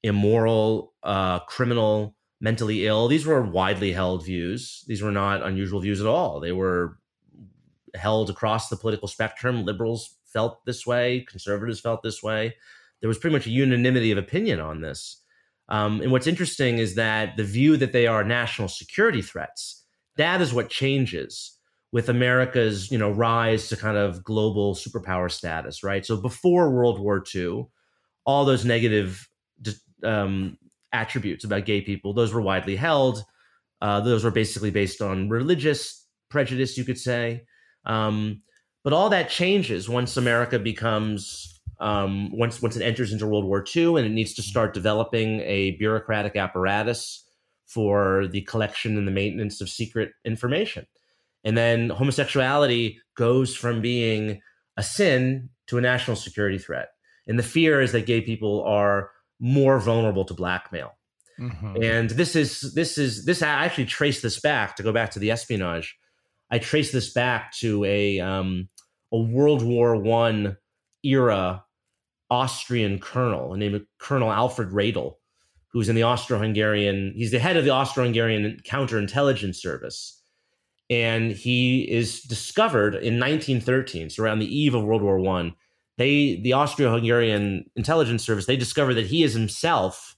[0.02, 4.84] immoral, uh, criminal, mentally ill, these were widely held views.
[4.86, 6.40] These were not unusual views at all.
[6.40, 6.98] They were
[7.94, 9.64] held across the political spectrum.
[9.64, 12.54] Liberals felt this way, conservatives felt this way.
[13.00, 15.22] There was pretty much a unanimity of opinion on this.
[15.68, 19.84] Um, and what's interesting is that the view that they are national security threats,
[20.16, 21.56] that is what changes
[21.92, 26.04] with America's, you know, rise to kind of global superpower status, right?
[26.06, 27.66] So before World War II,
[28.24, 29.28] all those negative
[30.02, 30.56] um,
[30.92, 33.24] attributes about gay people, those were widely held.
[33.80, 37.44] Uh, those were basically based on religious prejudice, you could say.
[37.84, 38.42] Um,
[38.84, 43.64] but all that changes once America becomes um, once once it enters into World War
[43.74, 47.26] II and it needs to start developing a bureaucratic apparatus
[47.66, 50.86] for the collection and the maintenance of secret information.
[51.44, 54.42] And then homosexuality goes from being
[54.76, 56.88] a sin to a national security threat.
[57.26, 60.92] And the fear is that gay people are more vulnerable to blackmail.
[61.40, 61.82] Mm-hmm.
[61.82, 65.18] And this is this is this I actually trace this back to go back to
[65.18, 65.96] the espionage.
[66.50, 68.68] I trace this back to a um,
[69.10, 70.56] a World War One
[71.02, 71.64] era
[72.30, 75.14] Austrian colonel named Colonel Alfred Redl,
[75.68, 77.12] who's in the Austro-Hungarian.
[77.16, 80.20] He's the head of the Austro-Hungarian counterintelligence service,
[80.90, 85.54] and he is discovered in 1913, so around the eve of World War One.
[86.00, 90.16] They, the Austro-Hungarian intelligence service, they discover that he is himself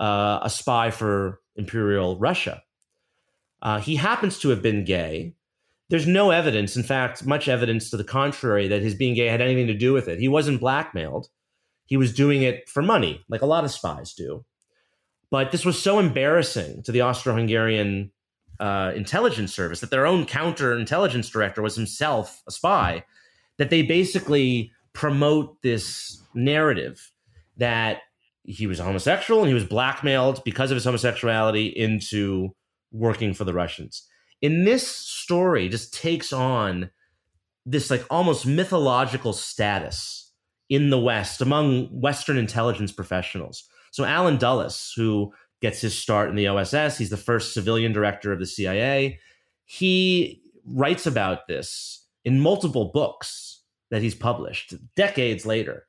[0.00, 2.64] uh, a spy for Imperial Russia.
[3.62, 5.36] Uh, he happens to have been gay,
[5.88, 9.40] there's no evidence, in fact, much evidence to the contrary, that his being gay had
[9.40, 10.18] anything to do with it.
[10.18, 11.28] He wasn't blackmailed.
[11.86, 14.44] He was doing it for money, like a lot of spies do.
[15.30, 18.10] But this was so embarrassing to the Austro Hungarian
[18.58, 23.04] uh, intelligence service that their own counterintelligence director was himself a spy,
[23.58, 27.12] that they basically promote this narrative
[27.56, 27.98] that
[28.44, 32.54] he was homosexual and he was blackmailed because of his homosexuality into
[32.92, 34.06] working for the Russians
[34.44, 36.90] in this story just takes on
[37.64, 40.32] this like almost mythological status
[40.68, 43.64] in the West among Western intelligence professionals.
[43.90, 48.32] So Allen Dulles, who gets his start in the OSS, he's the first civilian director
[48.32, 49.18] of the CIA.
[49.64, 53.53] He writes about this in multiple books
[53.94, 55.86] that he's published decades later.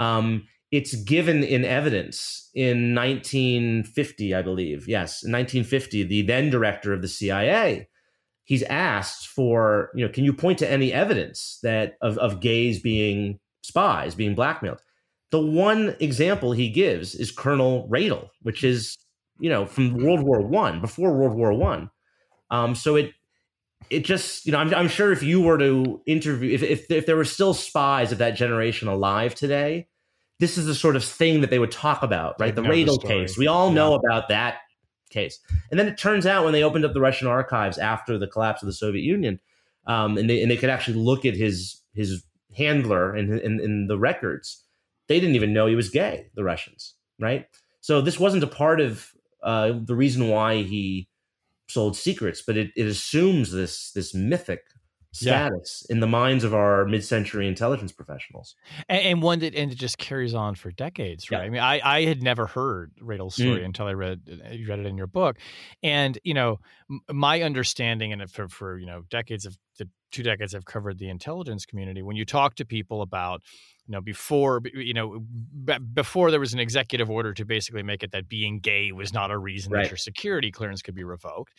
[0.00, 4.88] Um, it's given in evidence in 1950, I believe.
[4.88, 7.86] Yes, in 1950, the then director of the CIA,
[8.42, 12.80] he's asked for, you know, can you point to any evidence that of, of gays
[12.80, 14.80] being spies, being blackmailed?
[15.30, 18.98] The one example he gives is Colonel Redl, which is,
[19.38, 21.88] you know, from World War One, before World War One.
[22.50, 23.12] Um, so it
[23.90, 27.06] it just you know I'm, I'm sure if you were to interview if, if if
[27.06, 29.88] there were still spies of that generation alive today
[30.40, 32.54] this is the sort of thing that they would talk about right?
[32.54, 33.38] The Redl case.
[33.38, 33.74] We all yeah.
[33.74, 34.58] know about that
[35.10, 35.38] case.
[35.70, 38.62] And then it turns out when they opened up the russian archives after the collapse
[38.62, 39.40] of the soviet union
[39.86, 42.24] um, and they and they could actually look at his his
[42.56, 44.64] handler in, in in the records
[45.08, 47.46] they didn't even know he was gay the russians right?
[47.80, 49.10] So this wasn't a part of
[49.42, 51.08] uh, the reason why he
[51.68, 54.62] sold secrets, but it, it assumes this this mythic
[55.12, 55.94] status yeah.
[55.94, 58.56] in the minds of our mid-century intelligence professionals,
[58.88, 61.38] and, and, one that and it just carries on for decades, right?
[61.38, 61.44] Yeah.
[61.44, 63.64] I mean, I, I had never heard Redl's story mm.
[63.64, 64.20] until I read
[64.52, 65.38] you read it in your book,
[65.82, 66.58] and you know,
[67.10, 71.08] my understanding and for for you know decades of the two decades I've covered the
[71.08, 72.02] intelligence community.
[72.02, 73.42] When you talk to people about
[73.86, 75.20] you know before you know
[75.64, 79.12] b- before there was an executive order to basically make it that being gay was
[79.12, 79.84] not a reason right.
[79.84, 81.54] that your security clearance could be revoked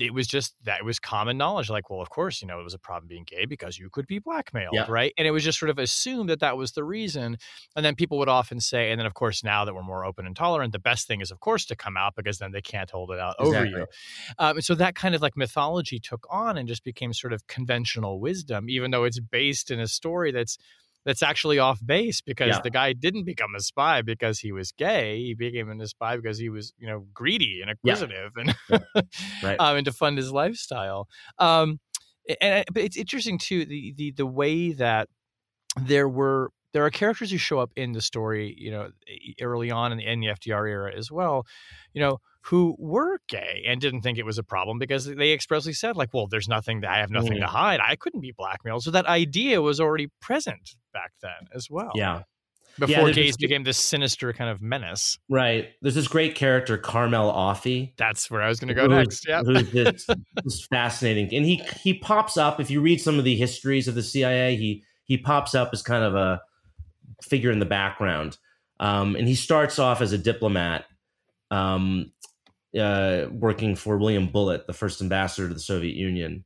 [0.00, 2.64] it was just that it was common knowledge like well of course you know it
[2.64, 4.86] was a problem being gay because you could be blackmailed yeah.
[4.88, 7.36] right and it was just sort of assumed that that was the reason
[7.76, 10.26] and then people would often say and then of course now that we're more open
[10.26, 12.90] and tolerant the best thing is of course to come out because then they can't
[12.90, 13.68] hold it out exactly.
[13.68, 13.86] over you
[14.38, 17.46] um, and so that kind of like mythology took on and just became sort of
[17.46, 20.58] conventional wisdom even though it's based in a story that's
[21.04, 22.60] that's actually off base because yeah.
[22.62, 25.22] the guy didn't become a spy because he was gay.
[25.22, 28.52] He became a spy because he was, you know, greedy and acquisitive yeah.
[28.70, 28.84] and
[29.42, 29.56] right.
[29.58, 31.08] um, and to fund his lifestyle.
[31.38, 31.80] Um,
[32.40, 35.08] and but it's interesting too the the the way that
[35.80, 38.90] there were there are characters who show up in the story, you know,
[39.40, 41.46] early on in the, in the FDR era as well,
[41.94, 45.74] you know, who were gay and didn't think it was a problem because they expressly
[45.74, 47.40] said, like, well, there's nothing, that I have nothing mm.
[47.40, 47.78] to hide.
[47.86, 48.82] I couldn't be blackmailed.
[48.82, 51.92] So that idea was already present back then as well.
[51.94, 52.22] Yeah.
[52.78, 55.18] Before yeah, gays became this sinister kind of menace.
[55.28, 55.70] Right.
[55.82, 57.92] There's this great character, Carmel Offie.
[57.98, 59.28] That's where I was going to go next.
[59.28, 59.42] Yeah.
[59.42, 60.10] Who's just,
[60.42, 61.34] just fascinating.
[61.34, 64.54] And he he pops up, if you read some of the histories of the CIA,
[64.56, 66.40] he he pops up as kind of a
[67.20, 68.38] figure in the background.
[68.78, 70.84] Um, and he starts off as a diplomat
[71.50, 72.12] um,
[72.78, 76.44] uh, working for William Bullitt, the first ambassador to the Soviet Union.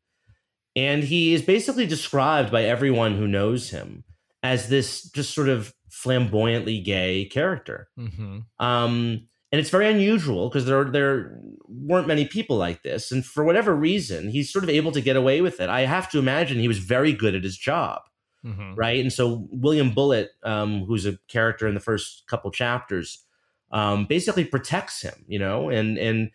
[0.74, 4.04] And he is basically described by everyone who knows him
[4.42, 7.88] as this just sort of flamboyantly gay character.
[7.98, 8.40] Mm-hmm.
[8.58, 13.44] Um, and it's very unusual because there there weren't many people like this, and for
[13.44, 15.68] whatever reason, he's sort of able to get away with it.
[15.68, 18.00] I have to imagine he was very good at his job,
[18.44, 18.74] mm-hmm.
[18.74, 18.98] right?
[18.98, 23.22] And so William Bullitt, um, who's a character in the first couple chapters,
[23.72, 26.30] um, basically protects him, you know, and and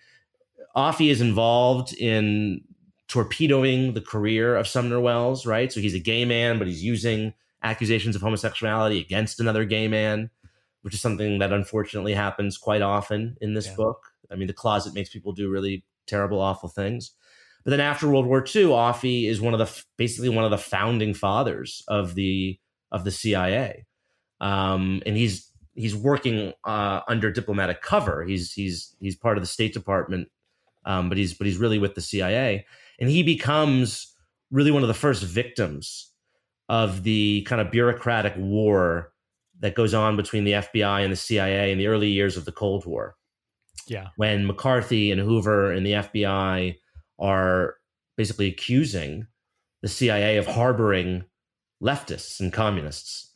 [0.76, 2.62] Offie is involved in
[3.08, 5.72] torpedoing the career of Sumner Welles, right?
[5.72, 10.30] So he's a gay man, but he's using accusations of homosexuality against another gay man,
[10.82, 13.76] which is something that unfortunately happens quite often in this yeah.
[13.76, 14.00] book.
[14.30, 17.12] I mean, the closet makes people do really terrible, awful things.
[17.64, 20.58] But then after World War II, Offie is one of the basically one of the
[20.58, 22.60] founding fathers of the
[22.92, 23.86] of the CIA,
[24.40, 25.47] um, and he's
[25.78, 28.26] he's working uh, under diplomatic cover.
[28.26, 30.28] He's he's he's part of the State Department,
[30.86, 32.66] um, but he's but he's really with the CIA,
[33.00, 34.14] and he becomes
[34.52, 36.12] really one of the first victims
[36.68, 39.14] of the kind of bureaucratic war
[39.60, 42.52] that goes on between the FBI and the CIA in the early years of the
[42.52, 43.16] Cold War.
[43.88, 46.76] Yeah, when McCarthy and Hoover and the FBI
[47.20, 47.76] are
[48.18, 49.28] basically accusing
[49.82, 51.24] the CIA of harboring
[51.82, 53.27] leftists and communists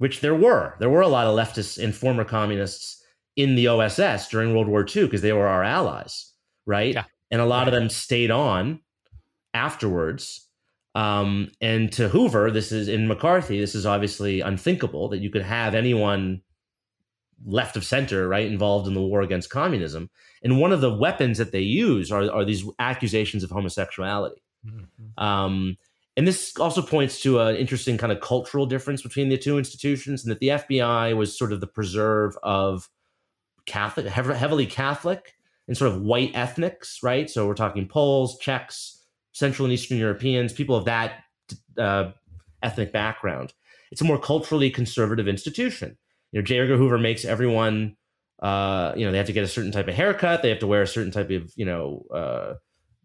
[0.00, 0.76] which there were.
[0.80, 3.04] There were a lot of leftists and former communists
[3.36, 6.32] in the OSS during World War II because they were our allies,
[6.64, 6.94] right?
[6.94, 7.04] Yeah.
[7.30, 8.80] And a lot of them stayed on
[9.52, 10.48] afterwards.
[10.94, 15.42] Um, and to Hoover, this is in McCarthy, this is obviously unthinkable that you could
[15.42, 16.40] have anyone
[17.44, 20.08] left of center, right, involved in the war against communism.
[20.42, 24.42] And one of the weapons that they use are, are these accusations of homosexuality.
[24.66, 25.22] Mm-hmm.
[25.22, 25.76] Um,
[26.16, 30.24] and this also points to an interesting kind of cultural difference between the two institutions,
[30.24, 32.88] and that the FBI was sort of the preserve of
[33.66, 35.34] Catholic, heavily Catholic,
[35.68, 37.30] and sort of white ethnics, right?
[37.30, 41.22] So we're talking Poles, Czechs, Central and Eastern Europeans, people of that
[41.78, 42.10] uh,
[42.62, 43.52] ethnic background.
[43.92, 45.96] It's a more culturally conservative institution.
[46.32, 46.58] You know, J.
[46.58, 47.96] Edgar Hoover makes everyone,
[48.42, 50.66] uh, you know, they have to get a certain type of haircut, they have to
[50.66, 52.54] wear a certain type of, you know, uh,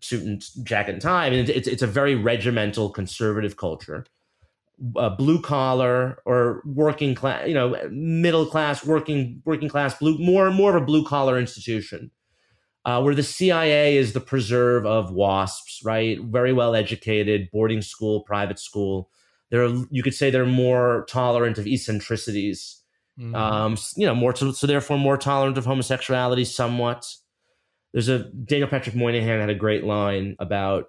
[0.07, 1.25] suit and jacket and tie.
[1.25, 4.05] I mean, it's it's a very regimental conservative culture.
[4.97, 10.51] Uh, blue collar or working class, you know, middle class, working working class, blue more
[10.51, 12.11] more of a blue collar institution,
[12.83, 16.19] uh, where the CIA is the preserve of WASPs, right?
[16.21, 19.09] Very well educated, boarding school, private school.
[19.49, 22.81] They're you could say they're more tolerant of eccentricities,
[23.17, 23.33] mm-hmm.
[23.33, 27.07] um, you know, more so, so therefore more tolerant of homosexuality, somewhat.
[27.95, 30.87] There's a Daniel Patrick Moynihan had a great line about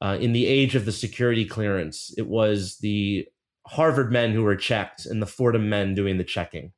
[0.00, 3.26] uh, in the age of the security clearance, it was the
[3.66, 6.70] Harvard men who were checked and the Fordham men doing the checking,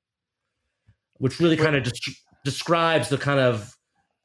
[1.18, 2.08] which really kind of just
[2.42, 3.76] describes the kind of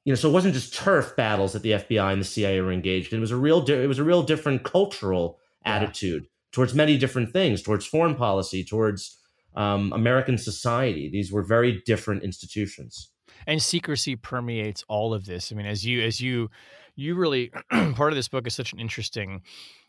[0.05, 0.15] you know.
[0.15, 3.17] So it wasn't just turf battles that the FBI and the CIA were engaged in.
[3.17, 5.75] It was a real it was a real different cultural yeah.
[5.75, 9.19] attitude towards many different things, towards foreign policy, towards
[9.57, 11.09] um, American society.
[11.09, 13.10] These were very different institutions.
[13.47, 15.51] And secrecy permeates all of this.
[15.51, 16.49] I mean, as you as you
[16.95, 17.51] you really
[17.95, 19.41] part of this book is such an interesting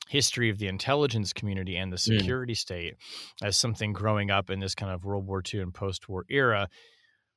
[0.09, 2.19] history of the intelligence community and the mm.
[2.19, 2.59] security mm.
[2.59, 2.95] state
[3.43, 6.69] as something growing up in this kind of World War II and post-war era,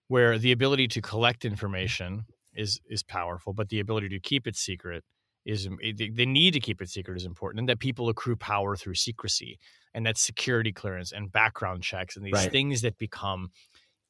[0.07, 4.55] where the ability to collect information is is powerful, but the ability to keep it
[4.55, 5.03] secret
[5.45, 8.95] is the need to keep it secret is important, and that people accrue power through
[8.95, 9.59] secrecy,
[9.93, 12.51] and that security clearance and background checks and these right.
[12.51, 13.49] things that become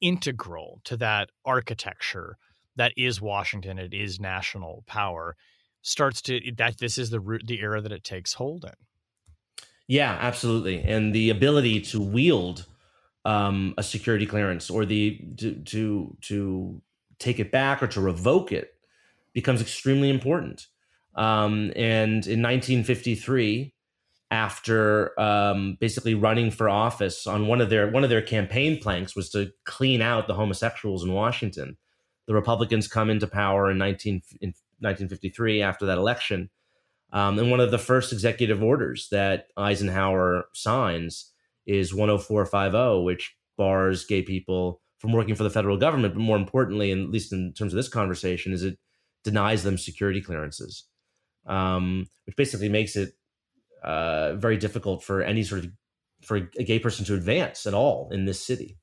[0.01, 2.37] integral to that architecture
[2.75, 5.35] that is Washington, it is national power,
[5.81, 8.73] starts to that this is the root the era that it takes hold in.
[9.87, 12.65] Yeah, absolutely, and the ability to wield
[13.23, 16.81] um, a security clearance or the to, to to
[17.19, 18.75] take it back or to revoke it
[19.33, 20.67] becomes extremely important.
[21.15, 23.73] Um, and in 1953,
[24.35, 29.15] after um, basically running for office on one of their one of their campaign planks
[29.15, 31.77] was to clean out the homosexuals in Washington
[32.27, 36.49] the Republicans come into power in, 19, in 1953 after that election.
[37.13, 41.31] Um, and one of the first executive orders that Eisenhower signs
[41.65, 46.15] is 10450, which bars gay people from working for the federal government.
[46.15, 48.77] But more importantly, and at least in terms of this conversation, is it
[49.23, 50.85] denies them security clearances,
[51.45, 53.13] um, which basically makes it
[53.85, 55.71] uh, very difficult for any sort of
[56.23, 58.77] for a gay person to advance at all in this city.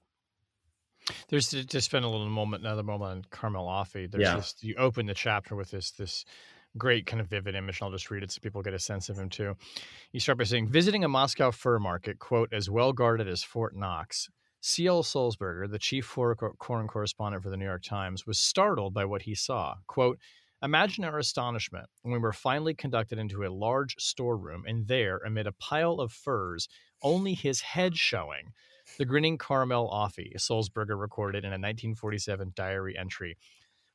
[1.28, 4.09] There's to, to, spend a little moment, another moment on Carmel Offie.
[4.09, 4.36] There's yeah.
[4.36, 6.24] this, you open the chapter with this this
[6.78, 9.09] great kind of vivid image, and I'll just read it so people get a sense
[9.09, 9.57] of him too.
[10.12, 13.74] You start by saying, visiting a Moscow fur market, quote, as well guarded as Fort
[13.74, 14.28] Knox.
[14.61, 15.03] C.L.
[15.03, 19.34] Sulzberger, the chief foreign correspondent for the New York Times, was startled by what he
[19.34, 19.74] saw.
[19.88, 20.20] Quote,
[20.62, 25.46] Imagine our astonishment when we were finally conducted into a large storeroom, and there, amid
[25.46, 26.68] a pile of furs,
[27.02, 28.52] only his head showing,
[28.98, 33.36] the grinning Carmel Offie, Sulzberger recorded in a 1947 diary entry.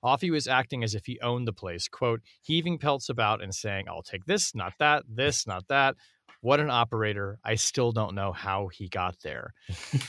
[0.03, 3.85] Offie was acting as if he owned the place, quote, heaving pelts about and saying,
[3.87, 5.95] I'll take this, not that, this, not that.
[6.41, 7.39] What an operator.
[7.43, 9.53] I still don't know how he got there.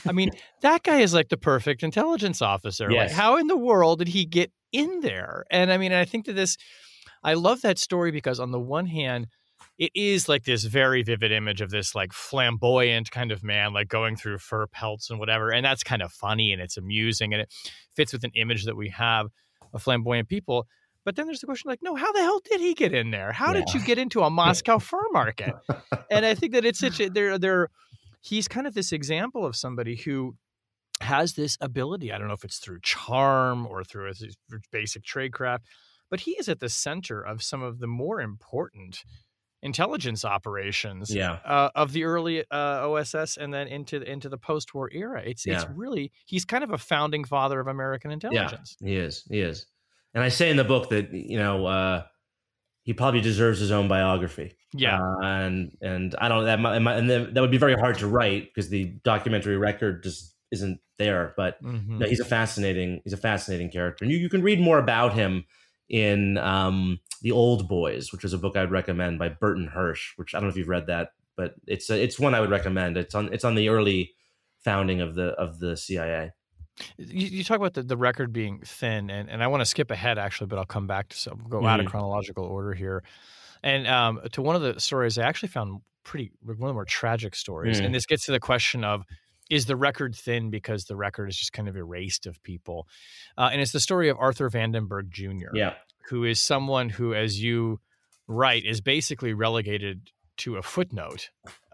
[0.05, 0.31] I mean,
[0.61, 2.91] that guy is like the perfect intelligence officer.
[2.91, 3.09] Yes.
[3.09, 5.45] Like, how in the world did he get in there?
[5.49, 6.57] And I mean, I think that this,
[7.23, 9.27] I love that story because on the one hand,
[9.79, 13.87] it is like this very vivid image of this like flamboyant kind of man like
[13.87, 17.41] going through fur pelts and whatever and that's kind of funny and it's amusing and
[17.41, 17.53] it
[17.95, 19.27] fits with an image that we have
[19.73, 20.67] of flamboyant people
[21.05, 23.31] but then there's the question like no how the hell did he get in there
[23.31, 23.59] how yeah.
[23.59, 25.53] did you get into a moscow fur market
[26.11, 27.69] and i think that it's such a they're they're
[28.21, 30.35] he's kind of this example of somebody who
[31.01, 34.37] has this ability i don't know if it's through charm or through his
[34.71, 35.59] basic tradecraft
[36.09, 39.03] but he is at the center of some of the more important
[39.61, 41.39] intelligence operations yeah.
[41.45, 45.21] uh, of the early uh, OSS and then into into the post-war era.
[45.25, 45.55] It's yeah.
[45.55, 48.77] it's really he's kind of a founding father of American intelligence.
[48.79, 49.23] Yeah, he is.
[49.29, 49.65] He is.
[50.13, 52.03] And I say in the book that you know uh,
[52.83, 54.53] he probably deserves his own biography.
[54.73, 58.07] Yeah, uh, and and I don't that might, and that would be very hard to
[58.07, 61.33] write because the documentary record just isn't there.
[61.37, 61.99] But mm-hmm.
[61.99, 65.13] no, he's a fascinating he's a fascinating character, and you, you can read more about
[65.13, 65.45] him
[65.89, 70.11] in um, The Old Boys, which is a book I'd recommend by Burton Hersh.
[70.17, 72.51] which I don't know if you've read that, but it's a, it's one I would
[72.51, 72.97] recommend.
[72.97, 74.13] It's on it's on the early
[74.63, 76.31] founding of the of the CIA.
[76.97, 79.91] You, you talk about the, the record being thin, and, and I want to skip
[79.91, 81.65] ahead actually, but I'll come back to some go mm-hmm.
[81.65, 81.91] out of mm-hmm.
[81.91, 83.03] chronological order here.
[83.63, 86.85] And um, to one of the stories I actually found pretty one of the more
[86.85, 87.87] tragic stories, mm-hmm.
[87.87, 89.03] and this gets to the question of
[89.49, 92.87] is the record thin because the record is just kind of erased of people.
[93.37, 95.73] Uh, and it's the story of Arthur Vandenberg Jr., yeah.
[96.09, 97.79] who is someone who, as you
[98.27, 101.29] write, is basically relegated to a footnote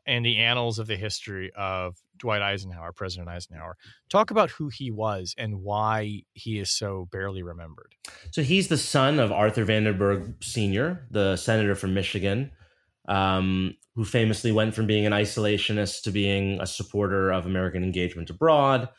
[0.06, 3.76] in the annals of the history of Dwight Eisenhower, President Eisenhower.
[4.10, 7.96] Talk about who he was and why he is so barely remembered.
[8.32, 12.52] So he's the son of Arthur Vandenberg Sr., the senator from Michigan,
[13.08, 18.30] um, who famously went from being an isolationist to being a supporter of American engagement
[18.30, 18.90] abroad.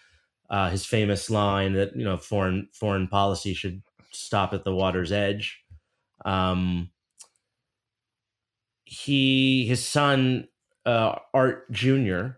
[0.49, 3.83] Uh, his famous line that you know foreign foreign policy should
[4.13, 5.61] stop at the water's edge.
[6.25, 6.91] Um,
[8.85, 10.47] he his son
[10.87, 12.29] uh, Art Jr.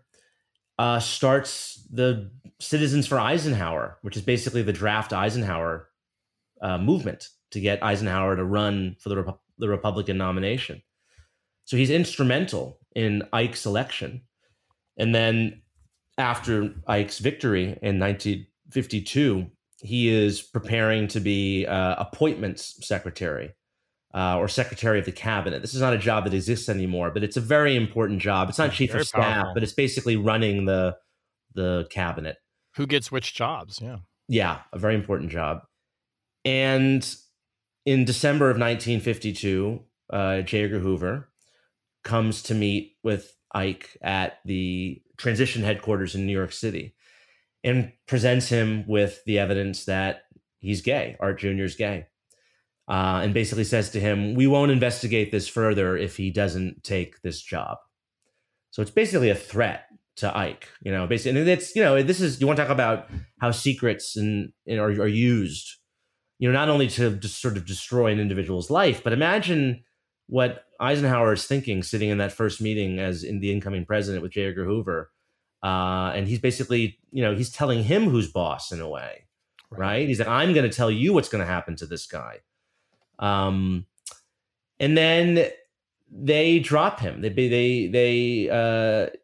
[0.77, 5.89] Uh, starts the Citizens for Eisenhower, which is basically the draft Eisenhower
[6.61, 10.81] uh, movement to get Eisenhower to run for the, Repu- the Republican nomination.
[11.69, 14.23] So he's instrumental in Ike's election.
[14.97, 15.61] And then
[16.17, 19.45] after Ike's victory in 1952,
[19.83, 23.53] he is preparing to be uh, appointments secretary
[24.15, 25.61] uh, or secretary of the cabinet.
[25.61, 28.49] This is not a job that exists anymore, but it's a very important job.
[28.49, 29.53] It's not chief very of staff, powerful.
[29.53, 30.97] but it's basically running the
[31.53, 32.37] the cabinet.
[32.77, 33.79] Who gets which jobs?
[33.79, 33.97] Yeah,
[34.27, 35.61] yeah, a very important job.
[36.43, 37.07] And
[37.85, 40.63] in December of 1952, uh, J.
[40.63, 41.28] Edgar Hoover
[42.09, 46.95] comes to meet with Ike at the transition headquarters in New York City
[47.63, 50.23] and presents him with the evidence that
[50.59, 51.63] he's gay, Art Jr.
[51.63, 52.07] is gay.
[52.87, 57.21] Uh, and basically says to him, We won't investigate this further if he doesn't take
[57.21, 57.77] this job.
[58.71, 59.85] So it's basically a threat
[60.15, 61.39] to Ike, you know, basically.
[61.39, 63.07] And it's, you know, this is, you want to talk about
[63.39, 65.75] how secrets and, and are, are used,
[66.39, 69.83] you know, not only to just sort of destroy an individual's life, but imagine
[70.29, 74.31] what Eisenhower is thinking sitting in that first meeting as in the incoming president with
[74.31, 74.45] J.
[74.45, 75.11] Edgar Hoover.
[75.63, 79.25] Uh, and he's basically, you know, he's telling him who's boss in a way,
[79.71, 79.79] right?
[79.79, 80.07] right?
[80.07, 82.37] He's like, I'm going to tell you what's going to happen to this guy.
[83.17, 83.87] Um,
[84.79, 85.49] and then
[86.11, 87.21] they drop him.
[87.21, 89.15] They, they, they, uh,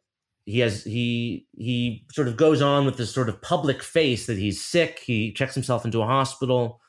[0.45, 4.37] he has he he sort of goes on with this sort of public face that
[4.37, 4.99] he's sick.
[4.99, 6.79] He checks himself into a hospital.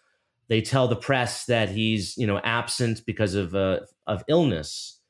[0.48, 5.00] They tell the press that he's you know absent because of uh, of illness.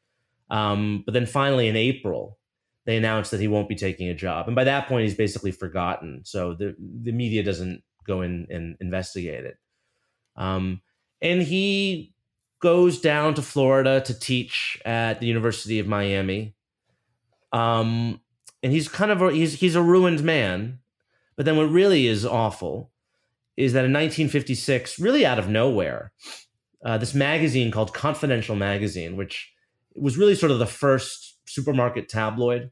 [0.48, 2.38] Um, but then finally in April,
[2.84, 5.52] they announce that he won't be taking a job, and by that point he's basically
[5.52, 6.22] forgotten.
[6.24, 9.58] So the the media doesn't go in and investigate it.
[10.36, 10.82] Um,
[11.20, 12.14] and he
[12.60, 16.54] goes down to Florida to teach at the University of Miami.
[17.52, 18.20] Um,
[18.62, 20.80] and he's kind of a, he's he's a ruined man.
[21.36, 22.90] But then what really is awful
[23.56, 26.12] is that in 1956, really out of nowhere,
[26.84, 29.52] uh, this magazine called Confidential Magazine, which
[29.94, 32.70] was really sort of the first supermarket tabloid,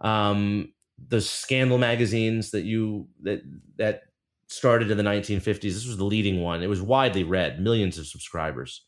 [0.00, 0.72] um,
[1.08, 3.40] the scandal magazines that you that
[3.76, 4.02] that
[4.48, 5.60] started in the 1950s.
[5.60, 6.62] This was the leading one.
[6.62, 8.84] It was widely read, millions of subscribers.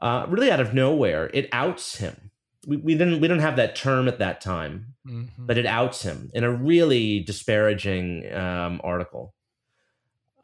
[0.00, 2.30] Uh, really out of nowhere, it outs him.
[2.66, 5.46] We, we didn't we didn't have that term at that time, mm-hmm.
[5.46, 9.34] but it outs him in a really disparaging um, article.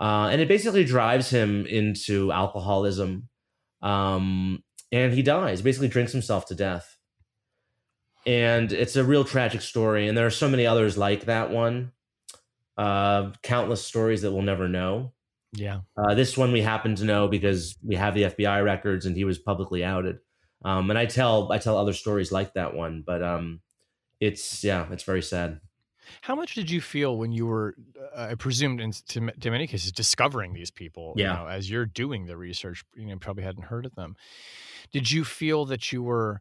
[0.00, 3.28] Uh, and it basically drives him into alcoholism.
[3.82, 6.96] Um, and he dies, basically drinks himself to death.
[8.26, 10.08] And it's a real tragic story.
[10.08, 11.92] And there are so many others like that one,
[12.76, 15.12] uh, countless stories that we'll never know.
[15.52, 15.80] Yeah.
[15.96, 19.24] Uh, this one we happen to know because we have the FBI records and he
[19.24, 20.18] was publicly outed.
[20.64, 23.60] Um, and I tell I tell other stories like that one, but um,
[24.20, 25.60] it's yeah, it's very sad.
[26.22, 27.74] How much did you feel when you were,
[28.14, 31.14] uh, I presumed, in to, to, many cases, discovering these people?
[31.16, 31.32] Yeah.
[31.32, 34.16] You know, as you're doing the research, you know, probably hadn't heard of them.
[34.92, 36.40] Did you feel that you were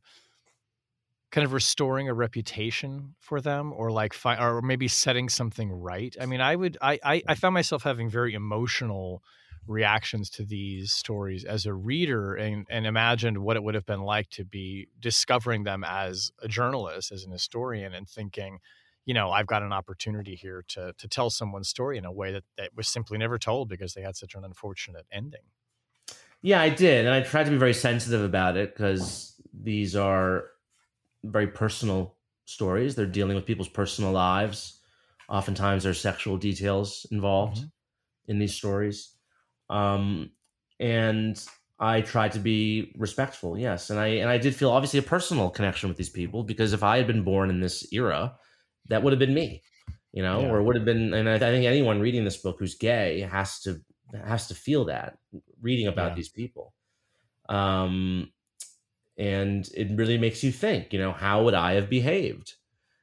[1.32, 6.16] kind of restoring a reputation for them, or like, fi- or maybe setting something right?
[6.20, 9.22] I mean, I would, I, I, I found myself having very emotional
[9.68, 14.03] reactions to these stories as a reader and, and imagined what it would have been
[14.03, 18.59] like to be discovering them as a journalist, as an historian, and thinking,
[19.06, 22.32] you know, I've got an opportunity here to to tell someone's story in a way
[22.32, 25.41] that, that was simply never told because they had such an unfortunate ending.
[26.41, 27.06] Yeah, I did.
[27.06, 30.45] And I tried to be very sensitive about it because these are
[31.24, 32.95] very personal stories.
[32.95, 34.80] They're dealing with people's personal lives.
[35.28, 38.32] Oftentimes there's sexual details involved mm-hmm.
[38.32, 39.14] in these stories.
[39.70, 40.32] Um,
[40.80, 41.43] and
[41.80, 43.89] I tried to be respectful, yes.
[43.89, 46.84] And I and I did feel obviously a personal connection with these people because if
[46.84, 48.36] I had been born in this era,
[48.90, 49.62] that would have been me,
[50.14, 50.50] you know, yeah.
[50.50, 51.14] or would have been.
[51.14, 53.82] And I, I, think anyone reading this book who's gay has to
[54.24, 55.18] has to feel that
[55.62, 56.16] reading about yeah.
[56.16, 56.74] these people.
[57.50, 58.32] Um,
[59.18, 62.54] and it really makes you think, you know, how would I have behaved?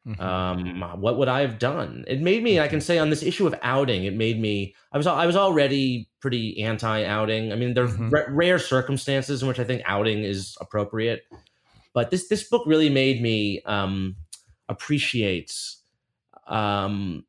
[0.07, 0.21] Mm-hmm.
[0.21, 2.05] Um, what would I have done?
[2.09, 2.85] It made me, I can mm-hmm.
[2.85, 4.75] say, on this issue of outing, it made me.
[4.93, 7.53] I was I was already pretty anti-outing.
[7.53, 8.13] I mean, there's mm-hmm.
[8.13, 11.23] r- rare circumstances in which I think outing is appropriate,
[11.95, 14.17] but this this book really made me um,
[14.73, 15.83] appreciates
[16.49, 17.25] um,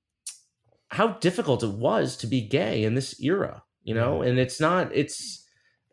[0.89, 4.89] how difficult it was to be gay in this era, you know, and it's not,
[4.93, 5.43] it's,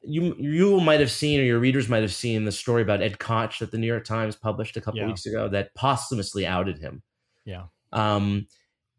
[0.03, 3.18] you you might have seen or your readers might have seen the story about Ed
[3.18, 5.07] Koch that the New York Times published a couple yeah.
[5.07, 7.03] weeks ago that posthumously outed him.
[7.44, 7.64] Yeah.
[7.92, 8.46] Um,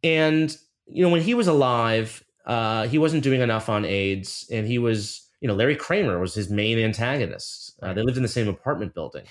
[0.03, 0.55] and
[0.87, 4.77] you know when he was alive, uh, he wasn't doing enough on AIDS, and he
[4.77, 7.79] was you know Larry Kramer was his main antagonist.
[7.81, 9.23] Uh, they lived in the same apartment building,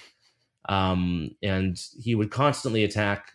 [0.68, 3.32] um, and he would constantly attack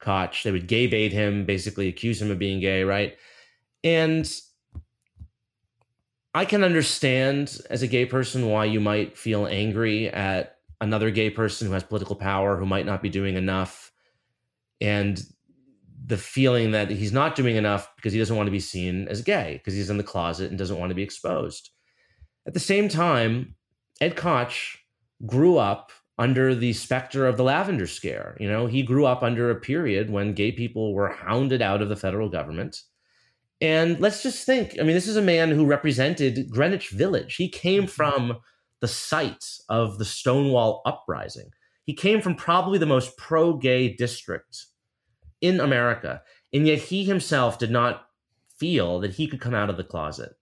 [0.00, 0.42] Koch.
[0.42, 3.16] They would gay bait him, basically accuse him of being gay, right?
[3.84, 4.30] And
[6.34, 11.30] I can understand as a gay person why you might feel angry at another gay
[11.30, 13.90] person who has political power who might not be doing enough
[14.80, 15.22] and
[16.06, 19.20] the feeling that he's not doing enough because he doesn't want to be seen as
[19.20, 21.70] gay because he's in the closet and doesn't want to be exposed.
[22.46, 23.56] At the same time,
[24.00, 24.78] Ed Koch
[25.26, 28.36] grew up under the specter of the lavender scare.
[28.40, 31.88] You know, he grew up under a period when gay people were hounded out of
[31.88, 32.82] the federal government.
[33.60, 37.36] And let's just think I mean, this is a man who represented Greenwich Village.
[37.36, 37.90] He came mm-hmm.
[37.90, 38.38] from
[38.80, 41.50] the site of the Stonewall Uprising.
[41.84, 44.66] He came from probably the most pro gay district
[45.40, 46.22] in America.
[46.52, 48.06] And yet he himself did not
[48.58, 50.32] feel that he could come out of the closet.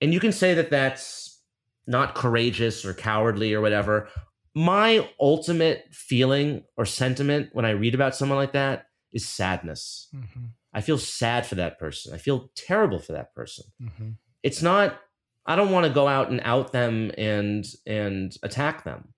[0.00, 1.40] And you can say that that's
[1.86, 4.08] not courageous or cowardly or whatever.
[4.54, 10.08] My ultimate feeling or sentiment when I read about someone like that is sadness.
[10.14, 10.44] Mm-hmm.
[10.74, 12.12] I feel sad for that person.
[12.12, 13.64] I feel terrible for that person.
[13.80, 14.10] Mm-hmm.
[14.42, 14.98] It's not
[15.46, 19.14] I don't want to go out and out them and and attack them.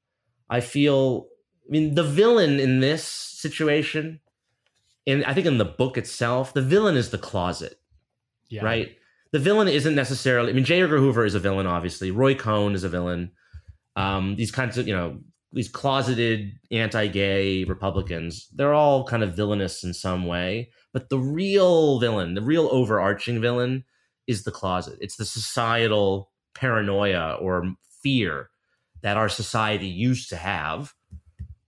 [0.50, 1.28] I feel
[1.66, 4.20] I mean the villain in this situation
[5.06, 7.78] and I think in the book itself, the villain is the closet.
[8.48, 8.64] Yeah.
[8.64, 8.96] Right?
[9.32, 10.82] The villain isn't necessarily I mean J.
[10.82, 12.10] Edgar Hoover is a villain obviously.
[12.10, 13.32] Roy Cohn is a villain.
[13.96, 15.18] Um, these kinds of, you know,
[15.52, 21.98] these closeted anti-gay Republicans, they're all kind of villainous in some way, but the real
[21.98, 23.84] villain, the real overarching villain
[24.26, 24.98] is the closet.
[25.00, 28.50] It's the societal paranoia or fear
[29.02, 30.92] that our society used to have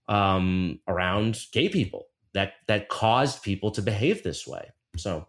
[0.07, 4.69] um, around gay people that that caused people to behave this way.
[4.97, 5.27] So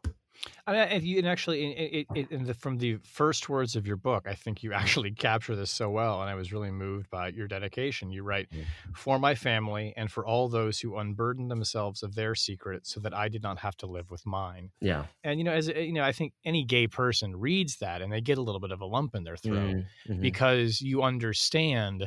[0.66, 3.86] I mean, if you and actually, it, it, in the, from the first words of
[3.86, 7.10] your book, I think you actually capture this so well, and I was really moved
[7.10, 8.10] by your dedication.
[8.10, 8.92] You write, mm-hmm.
[8.94, 13.14] "For my family and for all those who unburdened themselves of their secret, so that
[13.14, 16.04] I did not have to live with mine." Yeah, and you know, as you know,
[16.04, 18.86] I think any gay person reads that and they get a little bit of a
[18.86, 19.76] lump in their throat
[20.08, 20.20] mm-hmm.
[20.20, 22.06] because you understand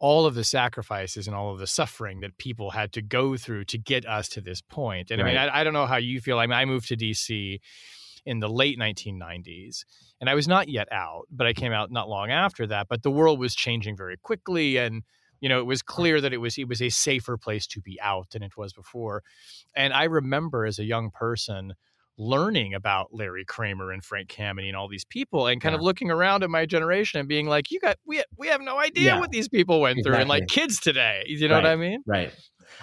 [0.00, 3.64] all of the sacrifices and all of the suffering that people had to go through
[3.66, 5.10] to get us to this point.
[5.10, 5.36] And right.
[5.36, 6.38] I mean, I, I, don't know how you feel.
[6.38, 7.60] I mean, I moved to DC
[8.24, 9.84] in the late 1990s,
[10.20, 12.88] and I was not yet out, but I came out not long after that.
[12.88, 15.02] But the world was changing very quickly, and
[15.40, 18.00] you know, it was clear that it was it was a safer place to be
[18.00, 19.22] out than it was before.
[19.74, 21.74] And I remember as a young person
[22.20, 25.78] learning about Larry Kramer and Frank Kameny and all these people and kind yeah.
[25.78, 28.78] of looking around at my generation and being like, you got, we, we have no
[28.78, 29.18] idea yeah.
[29.18, 30.12] what these people went exactly.
[30.12, 31.24] through and like kids today.
[31.26, 31.64] You know right.
[31.64, 32.02] what I mean?
[32.06, 32.32] Right.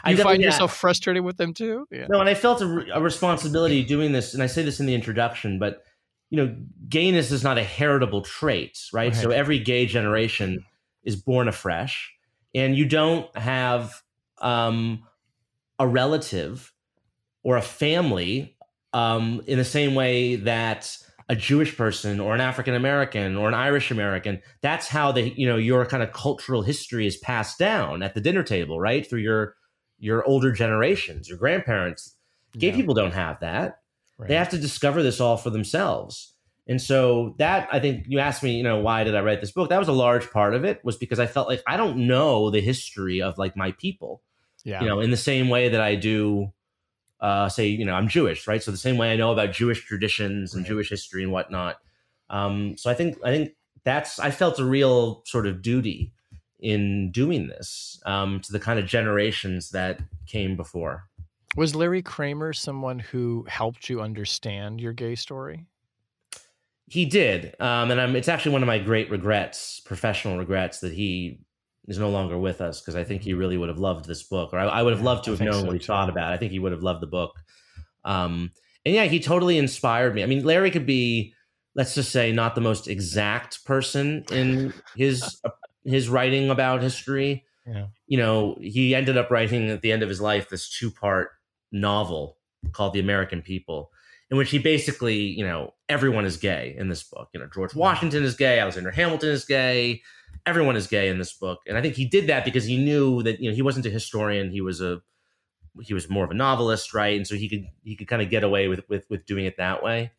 [0.03, 1.85] I you find yourself frustrated with them too?
[1.91, 2.07] Yeah.
[2.09, 4.33] No, and I felt a, a responsibility doing this.
[4.33, 5.83] And I say this in the introduction, but
[6.29, 6.55] you know,
[6.89, 9.13] gayness is not a heritable trait, right?
[9.13, 9.15] right?
[9.15, 10.65] So every gay generation
[11.03, 12.11] is born afresh,
[12.53, 14.01] and you don't have
[14.39, 15.03] um,
[15.79, 16.73] a relative
[17.43, 18.56] or a family
[18.93, 20.97] um, in the same way that
[21.29, 25.47] a Jewish person or an African American or an Irish American, that's how they, you
[25.47, 29.07] know, your kind of cultural history is passed down at the dinner table, right?
[29.07, 29.55] Through your
[29.99, 32.15] your older generations, your grandparents.
[32.57, 32.75] Gay yeah.
[32.75, 33.79] people don't have that.
[34.17, 34.29] Right.
[34.29, 36.33] They have to discover this all for themselves.
[36.67, 39.51] And so that I think you asked me, you know, why did I write this
[39.51, 39.69] book?
[39.69, 42.49] That was a large part of it was because I felt like I don't know
[42.49, 44.21] the history of like my people.
[44.63, 44.81] Yeah.
[44.81, 46.51] You know, in the same way that I do
[47.19, 48.61] uh, say, you know, I'm Jewish, right?
[48.61, 50.69] So the same way I know about Jewish traditions and right.
[50.69, 51.77] Jewish history and whatnot.
[52.29, 53.51] Um, so I think I think
[53.83, 56.13] that's I felt a real sort of duty
[56.59, 61.05] in doing this um, to the kind of generations that came before.
[61.55, 65.65] Was Larry Kramer someone who helped you understand your gay story?
[66.89, 70.93] He did, um, and I'm, it's actually one of my great regrets, professional regrets, that
[70.93, 71.39] he
[71.87, 74.53] is no longer with us because I think he really would have loved this book,
[74.53, 75.85] or I, I would have loved to have known so what he too.
[75.85, 76.31] thought about.
[76.31, 76.35] It.
[76.35, 77.33] I think he would have loved the book.
[78.03, 78.51] Um,
[78.85, 80.23] and yeah, he totally inspired me.
[80.23, 81.33] I mean, Larry could be,
[81.75, 85.49] let's just say, not the most exact person in his uh,
[85.83, 87.45] his writing about history.
[87.65, 87.87] Yeah.
[88.07, 91.31] You know, he ended up writing at the end of his life this two part
[91.71, 92.37] novel
[92.71, 93.91] called The American People,
[94.29, 97.29] in which he basically, you know, everyone is gay in this book.
[97.33, 100.01] You know, George Washington is gay, Alexander Hamilton is gay,
[100.47, 103.21] everyone is gay in this book, and I think he did that because he knew
[103.23, 105.01] that you know he wasn't a historian; he was a
[105.81, 107.15] he was more of a novelist, right?
[107.15, 109.57] And so he could he could kind of get away with with with doing it
[109.57, 110.11] that way.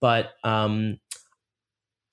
[0.00, 0.98] But um,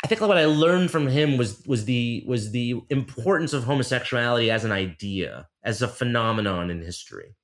[0.04, 4.50] I think what I learned from him was was the was the importance of homosexuality
[4.50, 7.36] as an idea, as a phenomenon in history.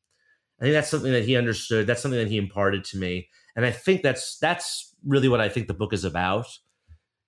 [0.59, 1.87] I think that's something that he understood.
[1.87, 5.49] That's something that he imparted to me, and I think that's that's really what I
[5.49, 6.47] think the book is about.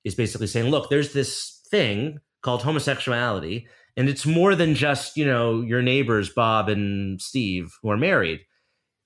[0.03, 3.67] Is basically saying, look, there's this thing called homosexuality.
[3.97, 8.41] And it's more than just, you know, your neighbors, Bob and Steve, who are married.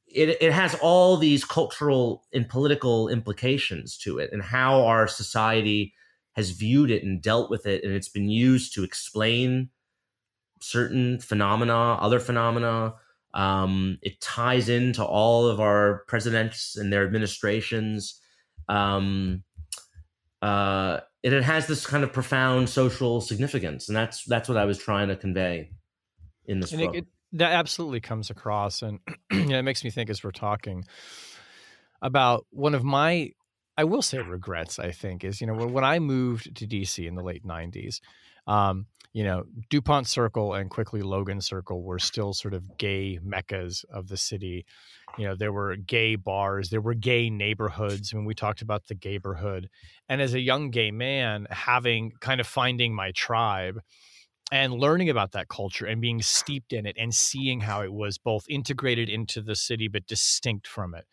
[0.07, 5.93] It, it has all these cultural and political implications to it and how our society
[6.33, 7.83] has viewed it and dealt with it.
[7.83, 9.69] And it's been used to explain
[10.61, 12.93] certain phenomena, other phenomena.
[13.33, 18.19] Um, it ties into all of our presidents and their administrations.
[18.69, 19.43] Um,
[20.41, 24.65] uh, it, it has this kind of profound social significance, and that's that's what I
[24.65, 25.71] was trying to convey
[26.45, 26.93] in this and book.
[26.93, 28.99] It, it, that absolutely comes across, and
[29.31, 30.85] you know, it makes me think as we're talking
[31.99, 33.31] about one of my
[33.75, 37.05] I will say regrets, I think, is, you know, when, when I moved to DC
[37.05, 37.99] in the late 90s,
[38.47, 38.85] um,
[39.15, 44.09] you know, DuPont Circle and quickly Logan Circle were still sort of gay meccas of
[44.09, 44.65] the city.
[45.17, 48.87] You know, there were gay bars, there were gay neighborhoods I mean, we talked about
[48.87, 49.67] the gayborhood.
[50.09, 53.79] And as a young gay man, having kind of finding my tribe
[54.51, 58.17] and learning about that culture and being steeped in it and seeing how it was
[58.17, 61.05] both integrated into the city but distinct from it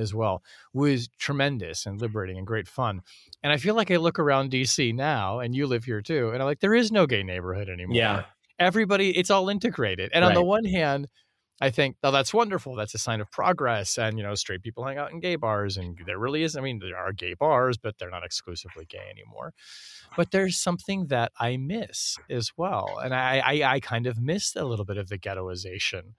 [0.00, 0.42] as well
[0.72, 3.02] was tremendous and liberating and great fun.
[3.42, 6.42] And I feel like I look around DC now, and you live here too, and
[6.42, 7.96] I'm like, there is no gay neighborhood anymore.
[7.96, 8.24] Yeah.
[8.58, 10.10] Everybody, it's all integrated.
[10.12, 10.28] And right.
[10.28, 11.08] on the one hand,
[11.62, 12.74] I think, oh, that's wonderful.
[12.74, 13.98] That's a sign of progress.
[13.98, 15.76] And, you know, straight people hang out in gay bars.
[15.76, 19.06] And there really is, I mean, there are gay bars, but they're not exclusively gay
[19.10, 19.52] anymore.
[20.16, 22.98] But there's something that I miss as well.
[23.02, 26.14] And I, I, I kind of miss a little bit of the ghettoization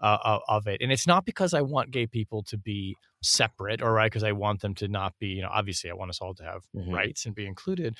[0.00, 0.80] uh, of it.
[0.80, 4.32] And it's not because I want gay people to be separate or right because I
[4.32, 6.92] want them to not be, you know, obviously I want us all to have mm-hmm.
[6.92, 7.96] rights and be included,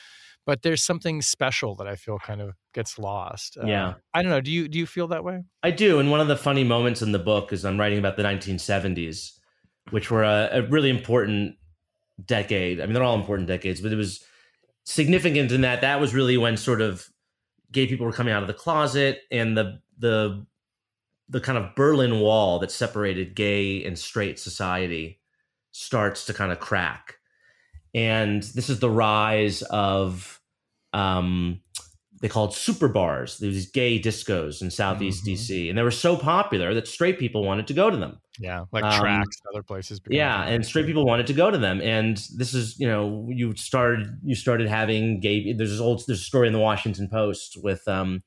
[0.47, 3.59] but there's something special that I feel kind of gets lost.
[3.61, 3.95] Uh, yeah.
[4.15, 4.41] I don't know.
[4.41, 5.43] Do you do you feel that way?
[5.63, 5.99] I do.
[5.99, 9.33] And one of the funny moments in the book is I'm writing about the 1970s,
[9.91, 11.57] which were a, a really important
[12.25, 12.81] decade.
[12.81, 14.25] I mean, they're all important decades, but it was
[14.85, 17.09] significant in that that was really when sort of
[17.71, 20.47] gay people were coming out of the closet and the the
[21.29, 25.21] the kind of Berlin Wall that separated gay and straight society
[25.73, 27.17] starts to kind of crack.
[27.95, 30.41] And this is the rise of,
[30.93, 31.61] um,
[32.21, 33.39] they called super bars.
[33.39, 35.35] There these gay discos in Southeast mm-hmm.
[35.35, 38.19] DC, and they were so popular that straight people wanted to go to them.
[38.41, 40.01] Yeah, like um, tracks, other places.
[40.09, 41.81] Yeah, and straight people wanted to go to them.
[41.81, 45.53] And this is, you know, you started you started having gay.
[45.53, 48.23] There's this old there's a story in the Washington Post with um,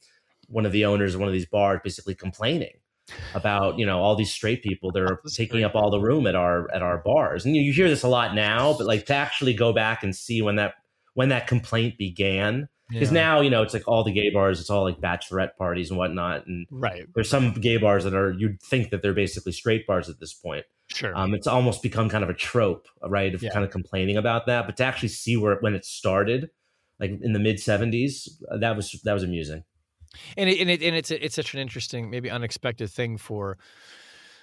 [0.47, 2.73] one of the owners of one of these bars basically complaining
[3.33, 6.35] about you know all these straight people that are taking up all the room at
[6.35, 7.45] our at our bars.
[7.45, 10.15] And you, you hear this a lot now but like to actually go back and
[10.15, 10.75] see when that
[11.13, 13.21] when that complaint began because yeah.
[13.21, 15.97] now you know it's like all the gay bars it's all like bachelorette parties and
[15.97, 17.05] whatnot and right.
[17.15, 20.33] there's some gay bars that are you'd think that they're basically straight bars at this
[20.33, 20.65] point.
[20.87, 21.15] Sure.
[21.15, 23.51] Um it's almost become kind of a trope right of yeah.
[23.51, 24.65] kind of complaining about that.
[24.65, 26.49] But to actually see where when it started
[26.99, 29.63] like in the mid 70s uh, that was that was amusing
[30.37, 33.57] and it, and, it, and it's it's such an interesting, maybe unexpected thing for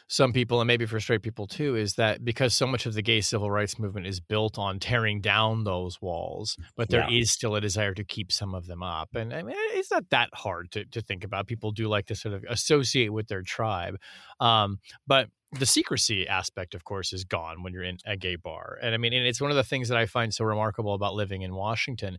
[0.09, 3.03] some people and maybe for straight people too is that because so much of the
[3.03, 7.19] gay civil rights movement is built on tearing down those walls but there yeah.
[7.19, 9.11] is still a desire to keep some of them up.
[9.15, 11.47] And I mean, it's not that hard to, to think about.
[11.47, 13.97] People do like to sort of associate with their tribe.
[14.41, 18.79] Um, but the secrecy aspect of course is gone when you're in a gay bar.
[18.83, 21.15] And i mean and it's one of the things that i find so remarkable about
[21.15, 22.19] living in washington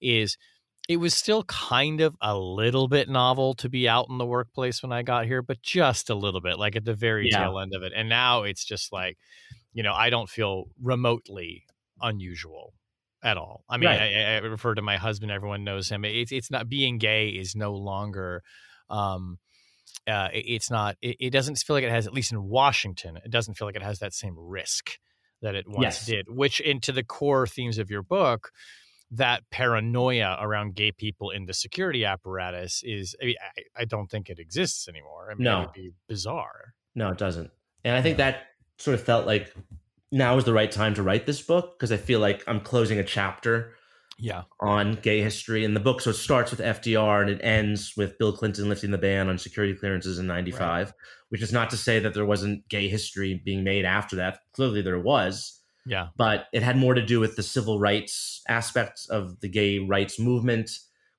[0.00, 0.36] is
[0.88, 4.82] it was still kind of a little bit novel to be out in the workplace
[4.82, 7.44] when I got here, but just a little bit, like at the very yeah.
[7.44, 7.92] tail end of it.
[7.94, 9.16] And now it's just like,
[9.72, 11.64] you know, I don't feel remotely
[12.00, 12.74] unusual
[13.22, 13.64] at all.
[13.68, 14.00] I mean, right.
[14.00, 15.30] I, I, refer to my husband.
[15.30, 16.04] Everyone knows him.
[16.04, 18.42] It's it's not being gay is no longer.
[18.88, 19.38] Um,
[20.06, 20.96] uh, it, it's not.
[21.02, 22.06] It, it, doesn't feel like it has.
[22.06, 24.98] At least in Washington, it doesn't feel like it has that same risk
[25.42, 26.06] that it once yes.
[26.06, 26.26] did.
[26.28, 28.50] Which into the core themes of your book,
[29.12, 34.10] that paranoia around gay people in the security apparatus is I, mean, I, I don't
[34.10, 35.30] think it exists anymore.
[35.30, 35.58] I mean, no.
[35.58, 36.74] it would be bizarre.
[36.94, 37.50] No, it doesn't.
[37.84, 38.44] And I think that
[38.78, 39.54] sort of felt like
[40.12, 42.98] now is the right time to write this book because I feel like I'm closing
[42.98, 43.74] a chapter
[44.18, 47.94] yeah on gay history in the book so it starts with FDR and it ends
[47.96, 50.94] with Bill Clinton lifting the ban on security clearances in 95 right.
[51.30, 54.82] which is not to say that there wasn't gay history being made after that clearly
[54.82, 55.59] there was
[55.90, 56.10] yeah.
[56.16, 60.20] But it had more to do with the civil rights aspects of the gay rights
[60.20, 60.70] movement,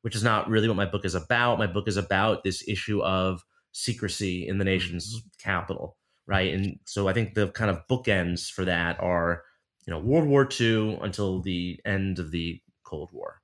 [0.02, 1.60] which is not really what my book is about.
[1.60, 3.44] My book is about this issue of
[3.74, 5.28] secrecy in the nation's mm-hmm.
[5.44, 6.54] capital, right?
[6.54, 9.44] And so I think the kind of bookends for that are,
[9.86, 13.42] you know, World War II until the end of the Cold War.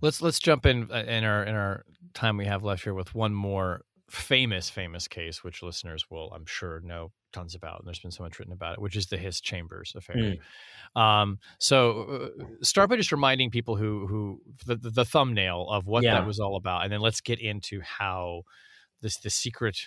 [0.00, 1.84] Let's let's jump in uh, in our in our
[2.14, 6.44] time we have left here with one more famous famous case which listeners will i'm
[6.44, 9.16] sure know tons about and there's been so much written about it which is the
[9.16, 10.36] Hiss chambers affair
[10.96, 11.00] mm.
[11.00, 16.04] um, so uh, start by just reminding people who who the, the thumbnail of what
[16.04, 16.14] yeah.
[16.14, 18.42] that was all about and then let's get into how
[19.00, 19.78] this the secret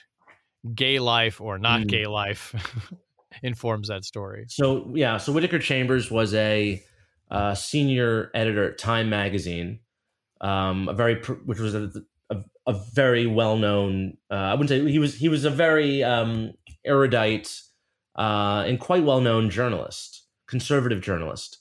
[0.74, 1.88] gay life or not mm.
[1.88, 2.56] gay life
[3.44, 6.82] informs that story so yeah so whittaker chambers was a
[7.32, 9.80] uh, senior editor at time magazine
[10.42, 11.16] um, a very
[11.46, 11.92] which was a,
[12.30, 12.38] a
[12.68, 14.18] a very well known.
[14.30, 16.54] Uh, I wouldn't say he was he was a very um,
[16.86, 17.62] erudite
[18.16, 21.60] uh, and quite well known journalist, conservative journalist.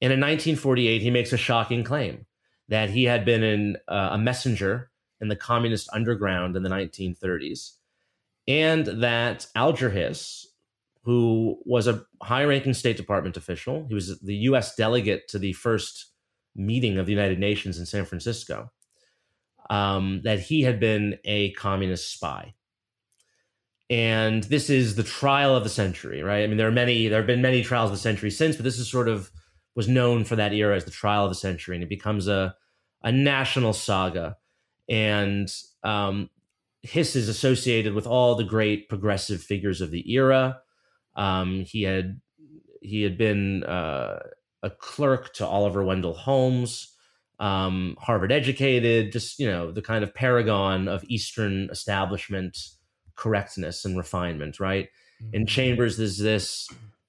[0.00, 2.26] And in 1948, he makes a shocking claim
[2.68, 7.72] that he had been in, uh, a messenger in the communist underground in the 1930s,
[8.48, 10.46] and that Alger Hiss,
[11.04, 15.52] who was a high ranking State Department official, he was the US delegate to the
[15.52, 16.06] first
[16.56, 18.70] meeting of the United Nations in San Francisco,
[19.70, 22.54] um, that he had been a communist spy.
[23.92, 26.42] And this is the trial of the century, right?
[26.42, 28.64] I mean, there are many, there have been many trials of the century since, but
[28.64, 29.30] this is sort of
[29.74, 32.54] was known for that era as the trial of the century, and it becomes a
[33.02, 34.38] a national saga.
[34.88, 35.52] And
[35.84, 36.30] um,
[36.80, 40.60] Hiss is associated with all the great progressive figures of the era.
[41.14, 42.18] Um, he had
[42.80, 44.20] he had been uh,
[44.62, 46.96] a clerk to Oliver Wendell Holmes,
[47.38, 52.56] um, Harvard educated, just you know the kind of paragon of Eastern establishment
[53.16, 54.88] correctness and refinement, right?
[55.22, 55.34] Mm-hmm.
[55.34, 56.68] In Chambers, there's this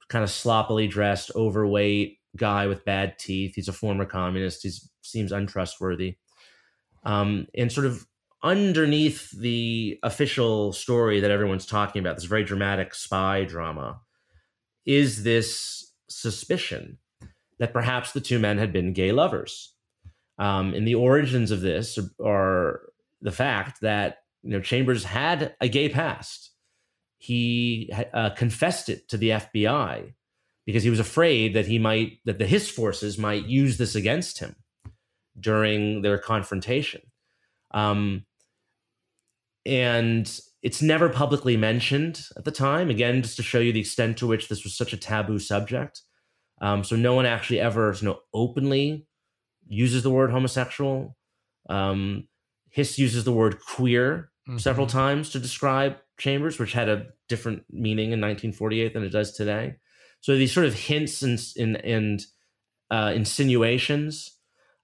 [0.10, 3.56] kind of sloppily dressed, overweight guy with bad teeth.
[3.56, 4.64] He's a former communist.
[4.64, 6.18] He seems untrustworthy.
[7.04, 8.06] Um, and sort of
[8.44, 14.02] underneath the official story that everyone's talking about, this very dramatic spy drama,
[14.86, 16.98] is this suspicion
[17.60, 19.74] that perhaps the two men had been gay lovers.
[20.38, 22.82] Um, and the origins of this are, are
[23.22, 26.52] the fact that you know Chambers had a gay past.
[27.18, 30.14] He uh, confessed it to the FBI
[30.66, 34.40] because he was afraid that he might that the his forces might use this against
[34.40, 34.56] him
[35.40, 37.02] during their confrontation.
[37.72, 38.26] Um,
[39.66, 42.90] and it's never publicly mentioned at the time.
[42.90, 46.02] Again, just to show you the extent to which this was such a taboo subject.
[46.62, 49.08] Um, so no one actually ever, you know, openly
[49.68, 51.18] uses the word homosexual.
[51.70, 52.28] Um,
[52.70, 54.58] Hiss uses the word queer mm-hmm.
[54.58, 59.34] several times to describe Chambers, which had a different meaning in 1948 than it does
[59.34, 59.76] today.
[60.22, 62.26] So these sort of hints and and, and
[62.92, 64.38] uh, insinuations.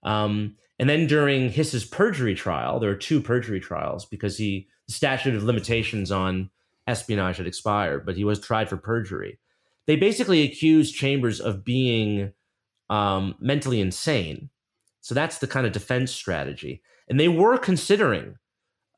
[0.03, 4.93] Um, and then during Hiss's perjury trial, there are two perjury trials because he the
[4.93, 6.49] statute of limitations on
[6.88, 9.39] espionage had expired, but he was tried for perjury.
[9.86, 12.34] They basically accused Chambers of being
[12.89, 14.49] um, mentally insane.
[15.01, 16.82] So that's the kind of defense strategy.
[17.07, 18.36] And they were considering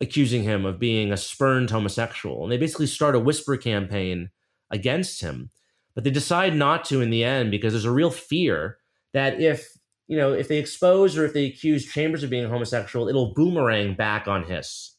[0.01, 2.43] accusing him of being a spurned homosexual.
[2.43, 4.29] And they basically start a whisper campaign
[4.71, 5.51] against him
[5.93, 8.77] but they decide not to in the end because there's a real fear
[9.13, 9.71] that if
[10.07, 13.95] you know if they expose or if they accuse Chambers of being homosexual, it'll boomerang
[13.95, 14.95] back on Hiss.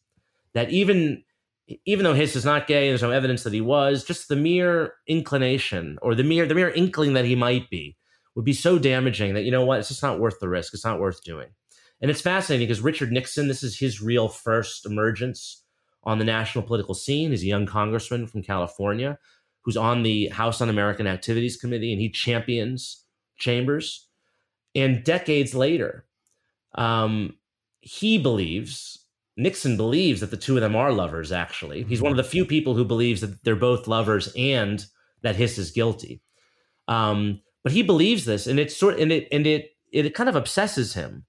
[0.55, 1.25] That even
[1.87, 4.05] even though Hiss is not gay, and there's no evidence that he was.
[4.05, 7.97] Just the mere inclination or the mere the mere inkling that he might be
[8.35, 10.75] would be so damaging that you know what it's just not worth the risk.
[10.75, 11.49] It's not worth doing.
[12.03, 15.63] And it's fascinating because Richard Nixon, this is his real first emergence
[16.03, 17.31] on the national political scene.
[17.31, 19.19] He's a young congressman from California
[19.63, 23.05] who's on the House Un American Activities Committee, and he champions
[23.39, 24.09] Chambers.
[24.75, 26.07] And decades later,
[26.75, 27.37] um,
[27.81, 31.85] he believes, Nixon believes that the two of them are lovers, actually.
[31.85, 34.85] He's one of the few people who believes that they're both lovers and
[35.23, 36.21] that Hiss is guilty.
[36.89, 40.35] Um, but he believes this, and it's sort and it and it it kind of
[40.35, 41.25] obsesses him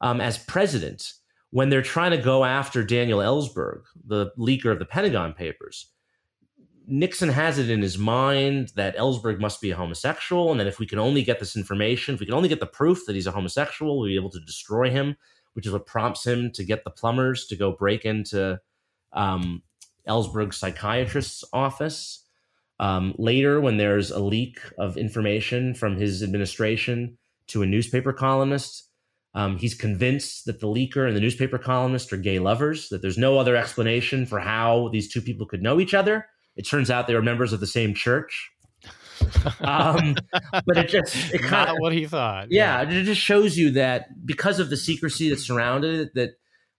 [0.00, 1.12] um, as president
[1.50, 5.92] when they're trying to go after Daniel Ellsberg, the leaker of the Pentagon Papers.
[6.86, 10.78] Nixon has it in his mind that Ellsberg must be a homosexual, and that if
[10.78, 13.26] we can only get this information, if we can only get the proof that he's
[13.26, 15.16] a homosexual, we'll be able to destroy him,
[15.52, 18.58] which is what prompts him to get the plumbers to go break into
[19.12, 19.62] um,
[20.08, 22.24] Ellsberg's psychiatrist's office.
[22.80, 27.18] Um, later, when there's a leak of information from his administration
[27.48, 28.87] to a newspaper columnist,
[29.38, 33.18] um, he's convinced that the leaker and the newspaper columnist are gay lovers, that there's
[33.18, 36.26] no other explanation for how these two people could know each other
[36.58, 38.50] it turns out they were members of the same church.
[39.60, 40.16] um,
[40.66, 42.48] but it just it kind of what he thought.
[42.50, 46.30] Yeah, yeah, it just shows you that because of the secrecy that surrounded it, that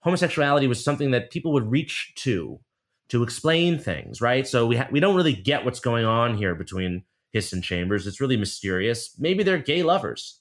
[0.02, 2.60] homosexuality was something that people would reach to
[3.08, 4.46] to explain things, right?
[4.46, 8.06] So we ha- we don't really get what's going on here between Hiss and Chambers.
[8.06, 9.16] It's really mysterious.
[9.18, 10.39] Maybe they're gay lovers,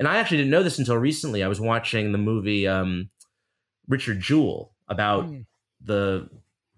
[0.00, 1.44] and I actually didn't know this until recently.
[1.44, 3.10] I was watching the movie um,
[3.86, 5.44] Richard Jewell about mm.
[5.82, 6.28] the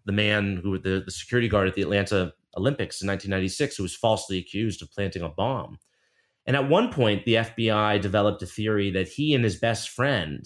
[0.04, 3.94] the man who the, the security guard at the Atlanta Olympics in 1996 who was
[3.94, 5.78] falsely accused of planting a bomb.
[6.46, 10.44] And at one point, the FBI developed a theory that he and his best friend,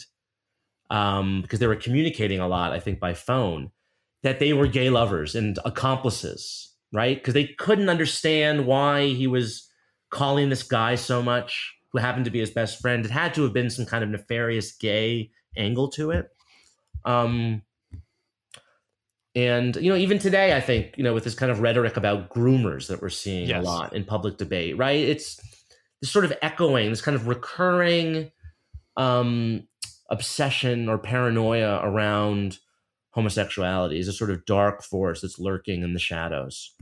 [0.91, 3.71] um, because they were communicating a lot, I think, by phone,
[4.23, 7.17] that they were gay lovers and accomplices, right?
[7.17, 9.67] Because they couldn't understand why he was
[10.11, 13.05] calling this guy so much, who happened to be his best friend.
[13.05, 16.29] It had to have been some kind of nefarious gay angle to it.
[17.05, 17.63] Um,
[19.35, 22.31] and you know, even today, I think you know, with this kind of rhetoric about
[22.31, 23.63] groomers that we're seeing Yes.
[23.63, 24.99] a lot in public debate, right?
[25.01, 25.41] It's
[26.01, 28.31] this sort of echoing, this kind of recurring
[28.97, 29.67] um,
[30.11, 32.59] obsession or paranoia around
[33.11, 36.73] homosexuality is a sort of dark force that's lurking in the shadows.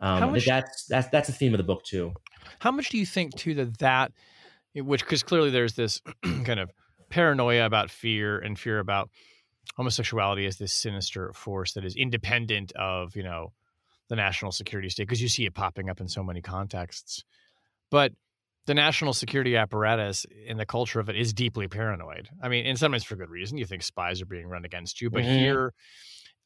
[0.00, 2.14] Um, How I think much- that's that's that's a theme of the book too.
[2.60, 4.12] How much do you think too that that,
[4.74, 6.00] which because clearly there's this
[6.44, 6.70] kind of
[7.10, 9.10] paranoia about fear and fear about
[9.76, 13.52] homosexuality as this sinister force that is independent of you know
[14.08, 17.24] the national security state because you see it popping up in so many contexts,
[17.90, 18.12] but
[18.66, 22.28] the national security apparatus and the culture of it is deeply paranoid.
[22.42, 23.56] I mean, and sometimes for good reason.
[23.56, 25.34] You think spies are being run against you, but Mhm.
[25.34, 25.74] here,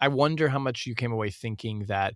[0.00, 2.14] I wonder how much you came away thinking that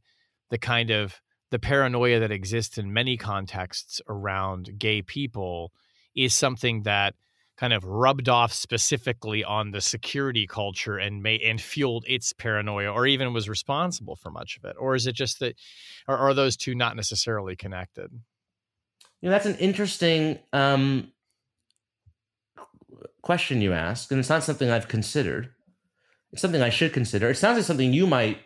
[0.51, 5.73] the kind of the paranoia that exists in many contexts around gay people
[6.17, 7.15] is something that
[7.57, 12.91] kind of rubbed off specifically on the security culture and may and fueled its paranoia
[12.93, 15.55] or even was responsible for much of it or is it just that
[16.09, 18.11] are those two not necessarily connected
[19.23, 21.13] You know, that's an interesting um,
[23.23, 25.51] question you ask, and it's not something I've considered.
[26.33, 27.31] It's something I should consider.
[27.31, 28.39] It sounds like something you might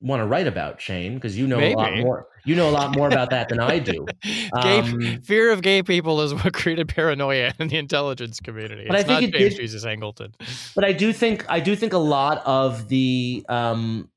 [0.00, 2.26] want to write about, Shane, because you know a lot more.
[2.44, 4.06] You know a lot more about that than I do.
[4.22, 8.96] gay, Um, fear of gay people is what created paranoia in the intelligence community But
[8.96, 10.32] I think not it james did- jesus angleton
[10.76, 14.08] but I do think I do think a lot of the um,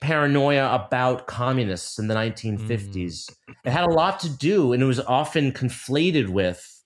[0.00, 3.30] paranoia about communists in the 1950s
[3.64, 6.82] it had a lot to do, and it was often conflated with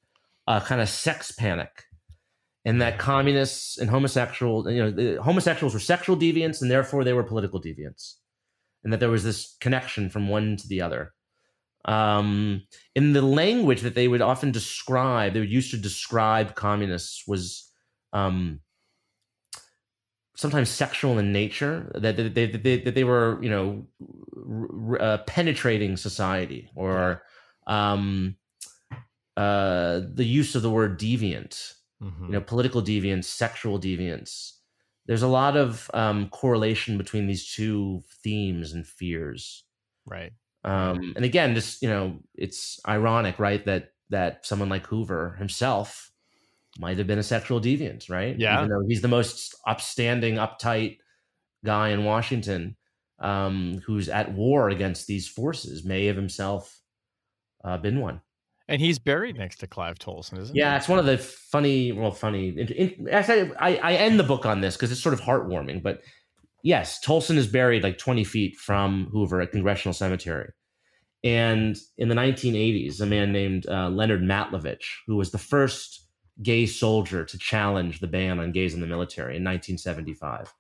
[0.49, 1.85] a kind of sex panic,
[2.65, 7.13] and that communists and homosexuals, you know, the homosexuals were sexual deviants, and therefore they
[7.13, 8.15] were political deviants,
[8.85, 11.13] and that there was this connection from one to the other.
[11.85, 12.63] Um,
[12.95, 17.69] in the language that they would often describe, they would use to describe communists was
[18.13, 18.61] um,
[20.37, 21.91] sometimes sexual in nature.
[21.97, 23.87] That they, that they, that they were, you know,
[24.37, 27.25] r- r- uh, penetrating society, or
[27.67, 28.37] um,
[29.37, 31.73] uh, the use of the word deviant.
[32.03, 32.27] Mhm.
[32.27, 34.59] You know, political deviance, sexual deviance.
[35.07, 39.65] There's a lot of um, correlation between these two themes and fears.
[40.07, 40.33] right
[40.65, 43.65] Um, and again, just you know, it's ironic, right?
[43.65, 46.13] That that someone like Hoover himself
[46.79, 48.37] might have been a sexual deviant, right?
[48.37, 48.49] Yeah.
[48.49, 50.99] Even though he's the most upstanding, uptight
[51.65, 52.77] guy in Washington,
[53.21, 56.81] um, who's at war against these forces, may have himself
[57.65, 58.23] uh, been one.
[58.69, 61.93] And he's buried next to Clyde tolson isn't he Yeah, it's one of the funny,
[61.93, 62.49] well, funny.
[62.49, 65.83] In, in, I, I end the book on this because it's sort of heartwarming.
[65.83, 66.03] But
[66.63, 70.51] yes, Tolson is buried like 20 feet from Hoover at Congressional Cemetery.
[71.25, 76.09] And in the 1980s, a man named uh, Leonard Matlovich, who was the first
[76.43, 80.53] gay soldier to challenge the ban on gays in the military in 1975,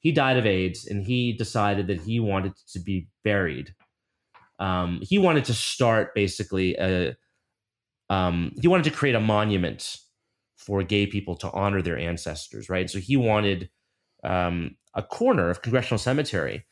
[0.00, 3.74] he died of AIDS and he decided that he wanted to be buried.
[4.58, 7.16] Um, he wanted to start basically a,
[8.08, 9.98] um, he wanted to create a monument
[10.56, 12.88] for gay people to honor their ancestors, right?
[12.90, 13.70] So he wanted
[14.24, 16.64] um, a corner of Congressional Cemetery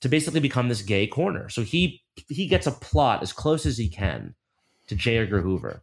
[0.00, 1.48] to basically become this gay corner.
[1.48, 4.34] So he he gets a plot as close as he can
[4.86, 5.18] to J.
[5.18, 5.82] Edgar Hoover,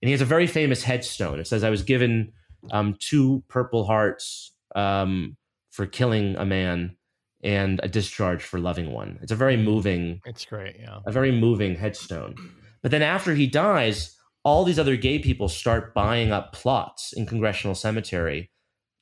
[0.00, 1.38] and he has a very famous headstone.
[1.38, 2.32] It says, "I was given
[2.70, 5.36] um, two Purple Hearts um,
[5.70, 6.96] for killing a man."
[7.44, 9.18] And a discharge for loving one.
[9.20, 12.36] It's a very moving it's great yeah a very moving headstone.
[12.82, 17.26] But then after he dies, all these other gay people start buying up plots in
[17.26, 18.50] Congressional Cemetery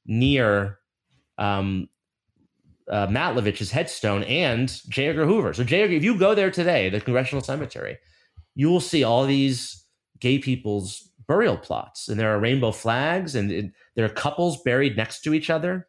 [0.07, 0.79] near
[1.39, 1.89] um,
[2.91, 3.07] uh,
[3.71, 5.09] headstone and J.
[5.09, 5.55] Edgar Hoover.
[5.55, 5.83] So J.
[5.83, 7.99] Edgar, if you go there today, the Congressional Cemetery,
[8.55, 9.85] you will see all these
[10.19, 15.23] gay people's burial plots, and there are rainbow flags, and there are couples buried next
[15.23, 15.87] to each other.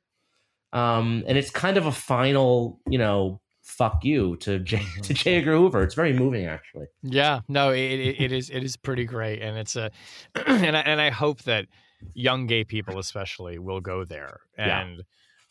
[0.71, 5.35] Um, and it's kind of a final, you know, fuck you to J, to J.
[5.37, 5.83] Edgar Hoover.
[5.83, 6.87] It's very moving, actually.
[7.03, 9.91] Yeah, no, it, it, it is it is pretty great, and it's a
[10.45, 11.65] and I, and I hope that
[12.13, 14.81] young gay people especially will go there Yeah.
[14.81, 15.03] and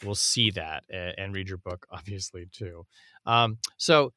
[0.05, 2.85] will see that and, and read your book, obviously too.
[3.27, 4.13] Um, so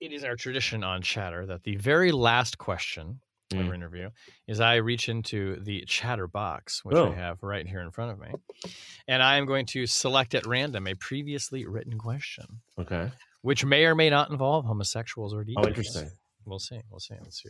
[0.00, 3.20] it is our tradition on Chatter that the very last question
[3.50, 3.68] Mm.
[3.68, 4.10] our interview
[4.46, 7.10] is I reach into the Chatter box, which Oh.
[7.10, 8.28] I have right here in front of me,
[9.06, 13.10] and I am going to select at random a previously written question, Okay.
[13.40, 15.54] which may or may not involve homosexuals or deviants.
[15.64, 16.10] Oh, interesting.
[16.44, 16.80] We'll see.
[16.90, 17.14] We'll see.
[17.22, 17.48] Let's see.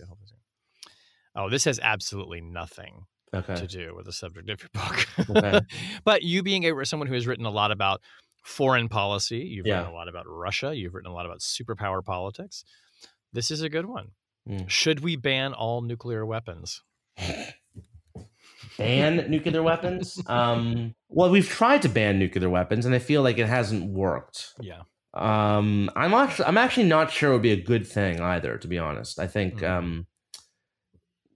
[1.34, 3.57] Oh, this has absolutely nothing Okay.
[3.57, 5.07] to do with the subject of your book.
[5.36, 5.61] Okay.
[6.05, 8.01] but you being a, someone who has written a lot about
[8.44, 9.78] foreign policy, you've Yeah.
[9.78, 12.64] written a lot about Russia, you've written a lot about superpower politics.
[13.32, 14.12] This is a good one.
[14.49, 14.68] Mm.
[14.68, 16.82] Should we ban all nuclear weapons?
[18.78, 20.20] ban nuclear weapons.
[20.26, 24.55] Um, well, we've tried to ban nuclear weapons, and I feel like it hasn't worked.
[24.61, 24.82] Yeah.
[25.14, 28.57] Um, I'm actually I'm actually not sure it would be a good thing either.
[28.59, 29.64] To be honest, I think mm-hmm.
[29.64, 30.07] um,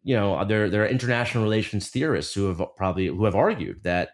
[0.02, 4.10] you know there there are international relations theorists who have probably who have argued that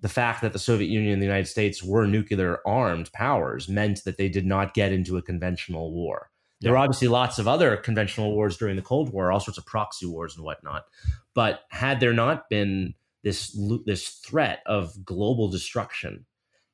[0.00, 4.04] the fact that the Soviet Union and the United States were nuclear armed powers meant
[4.04, 6.30] that they did not get into a conventional war.
[6.60, 9.66] There were obviously lots of other conventional wars during the Cold War, all sorts of
[9.66, 10.84] proxy wars and whatnot.
[11.34, 16.24] But had there not been this this threat of global destruction,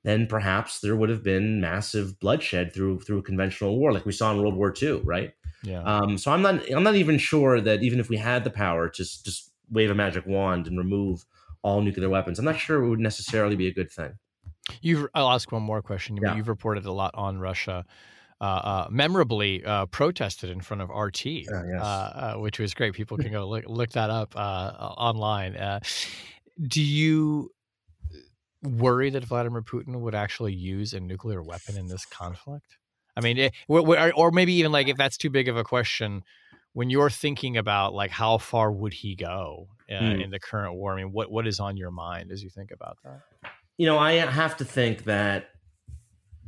[0.04, 4.12] then perhaps there would have been massive bloodshed through through a conventional war, like we
[4.12, 5.32] saw in World War II, right?
[5.62, 5.82] Yeah.
[5.82, 8.88] Um, so I'm not I'm not even sure that even if we had the power
[8.88, 11.24] to just, just wave a magic wand and remove
[11.62, 14.12] all nuclear weapons, I'm not sure it would necessarily be a good thing.
[14.80, 16.16] You've I'll ask one more question.
[16.16, 16.36] Yeah.
[16.36, 17.84] You've reported a lot on Russia
[18.42, 21.48] uh, uh, memorably uh, protested in front of RT, yes.
[21.48, 22.92] Uh, uh, which was great.
[22.92, 25.80] People can go look, look that up uh, online.
[26.60, 27.50] do you
[28.64, 32.66] worry that Vladimir Putin would actually use a nuclear weapon in this conflict?
[33.16, 36.24] I mean, it, eh, or maybe even like if that's too big of a question,
[36.72, 40.20] when you're thinking about like how far would he go mm.
[40.20, 40.94] in the current war?
[40.94, 43.20] I mean, what what is on your mind as you think about that?
[43.76, 45.50] You know, I have to think that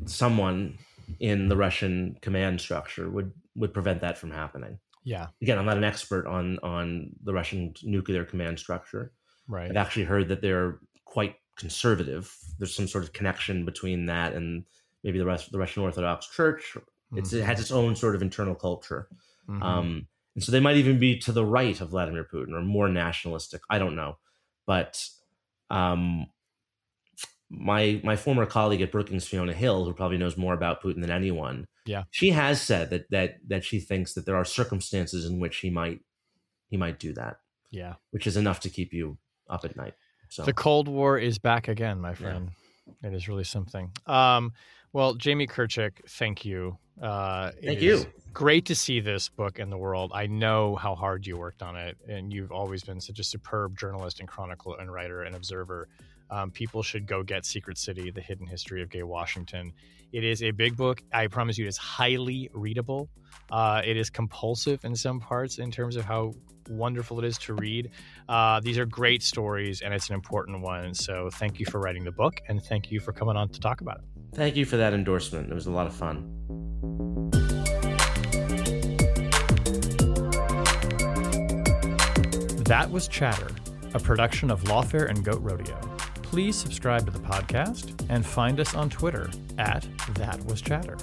[0.07, 0.79] someone
[1.21, 4.79] in the Russian command structure would would prevent that from happening.
[5.05, 5.29] Yeah.
[5.43, 9.13] Again, I'm not an expert on on the Russian nuclear command structure.
[9.47, 9.71] Right.
[9.71, 12.35] I've actually heard that they're quite conservative.
[12.59, 14.65] There's some sort of connection between that and
[15.03, 16.77] maybe the rest the Russian Orthodox Church.
[17.17, 17.43] It's, mm-hmm.
[17.43, 19.09] It has its own sort of internal culture.
[19.49, 19.63] Mm-hmm.
[19.63, 22.89] Um, and so they might even be to the right of Vladimir Putin or more
[22.89, 23.61] nationalistic.
[23.71, 24.17] I don't know.
[24.67, 25.07] But
[25.71, 26.27] um,
[27.51, 31.11] my my former colleague at Brookings, Fiona Hill, who probably knows more about Putin than
[31.11, 35.41] anyone, yeah, she has said that that that she thinks that there are circumstances in
[35.41, 36.01] which he might
[36.69, 37.37] he might do that.
[37.71, 39.19] Yeah, which is enough to keep you
[39.49, 39.95] up at night.
[40.29, 42.51] So the Cold War is back again, my friend.
[43.03, 43.09] Yeah.
[43.09, 43.91] It is really something.
[44.07, 44.53] Um,
[44.93, 46.79] well, Jamie Kirchick, thank you.
[47.01, 48.05] Uh, thank you.
[48.33, 50.13] Great to see this book in the world.
[50.15, 53.79] I know how hard you worked on it, and you've always been such a superb
[53.79, 55.89] journalist and chronicler and writer and observer
[56.31, 59.73] um, people should go get Secret City, The Hidden History of Gay Washington.
[60.13, 61.03] It is a big book.
[61.13, 63.09] I promise you, it is highly readable.
[63.51, 66.35] Uh, it is compulsive in some parts in terms of how
[66.69, 67.91] wonderful it is to read.
[68.29, 70.95] Uh, these are great stories, and it's an important one.
[70.95, 73.81] So thank you for writing the book, and thank you for coming on to talk
[73.81, 74.05] about it.
[74.35, 75.51] Thank you for that endorsement.
[75.51, 76.31] It was a lot of fun.
[82.65, 83.51] That was Chatter,
[83.93, 85.94] a production of Lawfare and Goat Rodeo
[86.35, 90.97] please subscribe to the podcast and find us on Twitter at That Was Chatter.